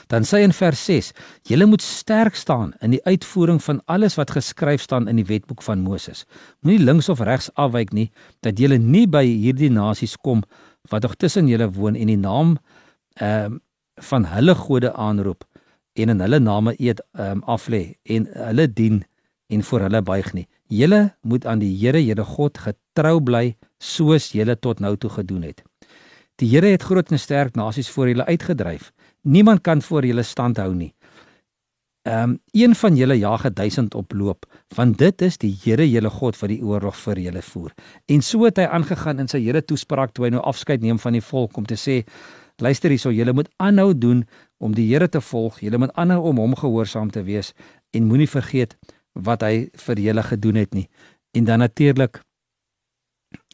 Dan 0.07 0.23
sê 0.23 0.43
in 0.47 0.53
vers 0.55 0.85
6: 0.85 1.13
Julle 1.49 1.67
moet 1.67 1.83
sterk 1.83 2.37
staan 2.39 2.73
in 2.81 2.93
die 2.95 3.03
uitvoering 3.05 3.59
van 3.63 3.81
alles 3.91 4.15
wat 4.15 4.31
geskryf 4.31 4.83
staan 4.83 5.09
in 5.09 5.19
die 5.19 5.27
wetboek 5.27 5.63
van 5.63 5.83
Moses. 5.83 6.25
Moenie 6.61 6.85
links 6.85 7.09
of 7.09 7.21
regs 7.21 7.51
afwyk 7.55 7.93
nie 7.93 8.11
dat 8.47 8.59
julle 8.59 8.79
nie 8.79 9.07
by 9.07 9.25
hierdie 9.27 9.71
nasies 9.71 10.17
kom 10.17 10.45
wat 10.91 11.03
tog 11.03 11.17
tussen 11.17 11.49
julle 11.51 11.71
woon 11.75 11.97
en 11.97 12.13
die 12.13 12.21
naam 12.21 12.59
ehm 13.21 13.57
um, 13.57 13.61
van 13.97 14.27
hulle 14.29 14.53
gode 14.55 14.91
aanroep 14.93 15.45
en 15.97 16.11
in 16.13 16.21
hulle 16.21 16.39
name 16.39 16.75
eet 16.77 17.01
ehm 17.17 17.41
um, 17.41 17.45
aflê 17.49 17.97
en 18.05 18.29
hulle 18.29 18.67
dien 18.69 19.05
en 19.49 19.63
voor 19.63 19.81
hulle 19.89 20.03
buig 20.03 20.33
nie. 20.33 20.47
Julle 20.69 21.15
moet 21.23 21.47
aan 21.47 21.61
die 21.63 21.73
Here, 21.79 22.01
julle 22.03 22.25
God, 22.25 22.59
getrou 22.59 23.21
bly 23.23 23.57
soos 23.79 24.33
julle 24.35 24.57
tot 24.57 24.81
nou 24.81 24.97
toe 24.97 25.11
gedoen 25.11 25.43
het. 25.47 25.63
Die 26.37 26.49
Here 26.51 26.73
het 26.75 26.83
groot 26.83 27.13
en 27.13 27.19
sterk 27.19 27.57
nasies 27.57 27.91
voor 27.91 28.09
julle 28.11 28.27
uitgedryf 28.27 28.91
Niemand 29.27 29.61
kan 29.61 29.83
voor 29.83 30.07
julle 30.07 30.23
stand 30.23 30.57
hou 30.57 30.75
nie. 30.75 30.93
Ehm 32.07 32.23
um, 32.23 32.39
een 32.51 32.75
van 32.75 32.97
julle 32.97 33.19
jag 33.19 33.53
1000 33.53 33.95
oploop, 33.95 34.47
want 34.75 34.99
dit 34.99 35.23
is 35.23 35.39
die 35.39 35.59
Here 35.65 35.91
julle 35.91 36.11
God 36.11 36.39
wat 36.39 36.51
die 36.51 36.63
oorlog 36.63 36.97
vir 36.97 37.19
julle 37.19 37.43
voer. 37.43 37.73
En 38.07 38.23
so 38.23 38.45
het 38.45 38.57
hy 38.57 38.65
aangegaan 38.65 39.19
in 39.19 39.29
sy 39.29 39.41
Here 39.43 39.65
toespraak 39.65 40.13
toe 40.15 40.25
hy 40.25 40.31
nou 40.31 40.43
afskeid 40.43 40.81
neem 40.81 40.99
van 40.99 41.13
die 41.13 41.25
volk 41.31 41.57
om 41.57 41.67
te 41.67 41.75
sê: 41.75 42.05
Luister 42.63 42.91
hierso, 42.91 43.11
julle 43.11 43.33
moet 43.33 43.51
aanhou 43.57 43.99
doen 43.99 44.23
om 44.59 44.75
die 44.75 44.87
Here 44.93 45.09
te 45.09 45.21
volg. 45.21 45.59
Julle 45.61 45.79
moet 45.79 45.95
aanhou 45.95 46.23
om 46.31 46.39
hom 46.39 46.55
gehoorsaam 46.55 47.11
te 47.11 47.23
wees 47.27 47.53
en 47.91 48.07
moenie 48.07 48.31
vergeet 48.31 48.77
wat 49.25 49.43
hy 49.43 49.69
vir 49.87 50.01
julle 50.01 50.23
gedoen 50.23 50.55
het 50.61 50.75
nie. 50.75 50.89
En 51.33 51.45
dan 51.45 51.59
natuurlik 51.59 52.21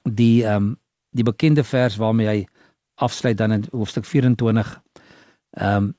die 0.02 0.44
ehm 0.44 0.56
um, 0.56 0.76
die 1.12 1.24
bekende 1.24 1.60
vers 1.64 1.96
waarmee 2.00 2.26
hy 2.26 2.46
afsluit 2.94 3.36
dan 3.36 3.52
in 3.52 3.64
hoofstuk 3.70 4.04
24 4.08 4.80
Ehm 5.52 5.76
um, 5.76 5.94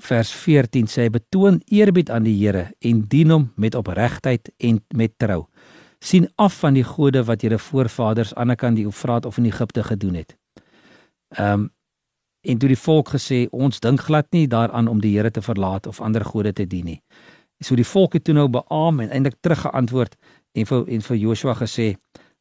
vers 0.00 0.30
14 0.32 0.86
sê 0.88 1.10
betoon 1.10 1.60
eerbied 1.64 2.10
aan 2.10 2.22
die 2.24 2.36
Here 2.36 2.70
en 2.78 3.00
dien 3.08 3.30
hom 3.30 3.52
met 3.56 3.74
opregtheid 3.74 4.52
en 4.56 4.84
met 4.94 5.12
trou. 5.16 5.46
sien 5.98 6.28
af 6.34 6.58
van 6.58 6.74
die 6.74 6.84
gode 6.84 7.24
wat 7.24 7.42
julle 7.42 7.58
voorvaders 7.58 8.34
aan 8.34 8.48
die 8.48 8.56
kant 8.56 8.76
die 8.76 8.84
Eufraat 8.84 9.26
of 9.26 9.36
in 9.38 9.44
Egipte 9.44 9.82
gedoen 9.84 10.14
het. 10.14 10.36
Ehm 11.28 11.52
um, 11.52 11.70
en 12.40 12.58
toe 12.58 12.68
die 12.68 12.78
volk 12.78 13.08
gesê 13.08 13.48
ons 13.50 13.80
dink 13.80 14.00
glad 14.00 14.26
nie 14.30 14.48
daaraan 14.48 14.88
om 14.88 15.00
die 15.00 15.16
Here 15.16 15.30
te 15.30 15.42
verlaat 15.42 15.86
of 15.86 16.00
ander 16.00 16.24
gode 16.24 16.52
te 16.52 16.66
dien 16.66 16.84
nie. 16.84 17.02
So 17.60 17.76
die 17.76 17.86
volk 17.86 18.16
het 18.16 18.24
toe 18.24 18.34
nou 18.34 18.48
beamoen 18.48 19.08
en 19.08 19.10
eintlik 19.10 19.36
teruggeantwoord 19.40 20.16
en 20.52 20.66
vir 20.66 20.88
en 20.88 21.02
vir 21.02 21.16
Joshua 21.16 21.54
gesê 21.54 21.94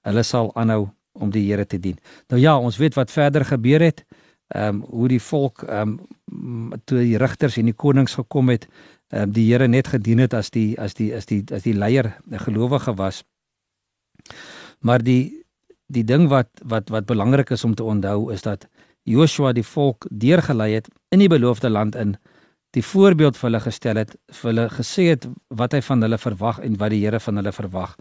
hulle 0.08 0.24
sal 0.24 0.52
aanhou 0.56 0.88
om 1.20 1.32
die 1.32 1.44
Here 1.50 1.66
te 1.66 1.80
dien. 1.80 1.98
Nou 2.32 2.40
ja, 2.42 2.56
ons 2.58 2.78
weet 2.78 2.96
wat 2.96 3.12
verder 3.12 3.46
gebeur 3.46 3.84
het 3.84 4.06
ehm 4.50 4.80
um, 4.80 4.86
hoe 4.90 5.08
die 5.08 5.22
volk 5.22 5.64
ehm 5.64 6.00
um, 6.32 6.72
toe 6.86 7.04
die 7.04 7.18
rigters 7.22 7.58
en 7.58 7.68
die 7.70 7.76
konings 7.78 8.16
gekom 8.18 8.50
het, 8.50 8.66
ehm 9.14 9.28
um, 9.28 9.34
die 9.36 9.46
Here 9.52 9.68
net 9.68 9.88
gedien 9.88 10.24
het 10.24 10.34
as 10.34 10.50
die 10.50 10.80
as 10.80 10.96
die 10.98 11.12
as 11.16 11.26
die 11.30 11.44
as 11.54 11.64
die 11.64 11.76
leier 11.76 12.16
'n 12.32 12.40
gelowige 12.40 12.96
was. 12.96 13.24
Maar 14.80 15.04
die 15.04 15.46
die 15.88 16.04
ding 16.04 16.28
wat 16.30 16.50
wat 16.64 16.90
wat 16.90 17.06
belangrik 17.06 17.50
is 17.50 17.64
om 17.64 17.76
te 17.76 17.84
onthou 17.84 18.34
is 18.34 18.42
dat 18.42 18.68
Joshua 19.04 19.54
die 19.54 19.66
volk 19.66 20.06
deurgelei 20.10 20.74
het 20.74 20.88
in 21.10 21.20
die 21.20 21.30
beloofde 21.30 21.70
land 21.70 21.96
in 21.96 22.18
die 22.78 22.84
voorbeeld 22.86 23.38
vir 23.38 23.48
hulle 23.50 23.62
gestel 23.64 23.98
het, 23.98 24.16
vir 24.30 24.50
hulle 24.52 24.66
gesê 24.70 25.06
het 25.14 25.28
wat 25.48 25.74
hy 25.74 25.82
van 25.82 26.06
hulle 26.06 26.20
verwag 26.22 26.60
en 26.66 26.78
wat 26.78 26.94
die 26.94 27.02
Here 27.02 27.20
van 27.20 27.42
hulle 27.42 27.54
verwag 27.56 27.96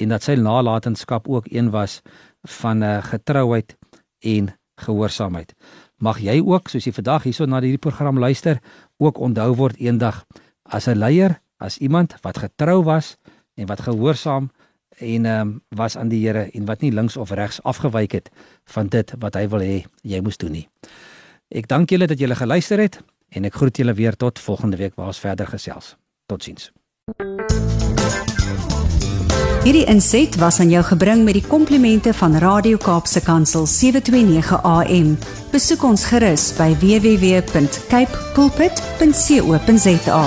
en 0.00 0.12
dat 0.12 0.24
sy 0.24 0.36
nalatenskap 0.40 1.28
ook 1.28 1.48
een 1.52 1.70
was 1.70 2.00
van 2.60 2.78
'n 2.78 2.82
uh, 2.82 3.02
getrouheid 3.04 3.76
en 4.20 4.52
gehoorsaamheid. 4.80 5.54
Mag 5.98 6.20
jy 6.20 6.40
ook 6.40 6.68
soos 6.68 6.84
jy 6.84 6.92
vandag 6.92 7.22
hierso 7.22 7.46
na 7.46 7.60
hierdie 7.60 7.78
program 7.78 8.18
luister, 8.18 8.60
ook 8.98 9.18
onthou 9.18 9.54
word 9.54 9.76
eendag 9.76 10.24
as 10.64 10.88
'n 10.88 10.98
leier, 10.98 11.40
as 11.58 11.78
iemand 11.78 12.14
wat 12.22 12.38
getrou 12.38 12.82
was 12.84 13.16
en 13.54 13.66
wat 13.66 13.80
gehoorsaam 13.80 14.50
en 14.98 15.24
ehm 15.24 15.40
um, 15.40 15.62
was 15.68 15.96
aan 15.96 16.08
die 16.08 16.26
Here 16.26 16.50
en 16.52 16.64
wat 16.64 16.80
nie 16.80 16.92
links 16.92 17.16
of 17.16 17.30
regs 17.30 17.62
afgewyk 17.62 18.12
het 18.12 18.30
van 18.64 18.88
dit 18.88 19.14
wat 19.18 19.34
hy 19.34 19.48
wil 19.48 19.60
hê 19.60 19.84
jy 20.02 20.20
moes 20.20 20.36
doen 20.36 20.52
nie. 20.52 20.68
Ek 21.48 21.68
dank 21.68 21.90
julle 21.90 22.06
dat 22.06 22.18
julle 22.18 22.34
geluister 22.34 22.78
het 22.78 23.00
en 23.30 23.44
ek 23.44 23.54
groet 23.54 23.76
julle 23.76 23.94
weer 23.94 24.16
tot 24.16 24.38
volgende 24.38 24.76
week 24.76 24.94
waar 24.94 25.06
ons 25.12 25.22
verder 25.22 25.46
gesels. 25.46 25.96
Totsiens. 26.26 26.70
Hierdie 29.60 29.84
inset 29.92 30.36
was 30.40 30.56
aan 30.60 30.70
jou 30.72 30.80
gebring 30.88 31.24
met 31.24 31.36
die 31.36 31.44
komplimente 31.44 32.14
van 32.16 32.38
Radio 32.40 32.78
Kaapse 32.80 33.20
Kansel 33.20 33.66
729 33.68 34.62
AM. 34.64 35.18
Besoek 35.52 35.84
ons 35.84 36.04
gerus 36.08 36.48
by 36.56 36.72
www.cape 36.80 38.24
pulpit.co.za. 38.34 40.22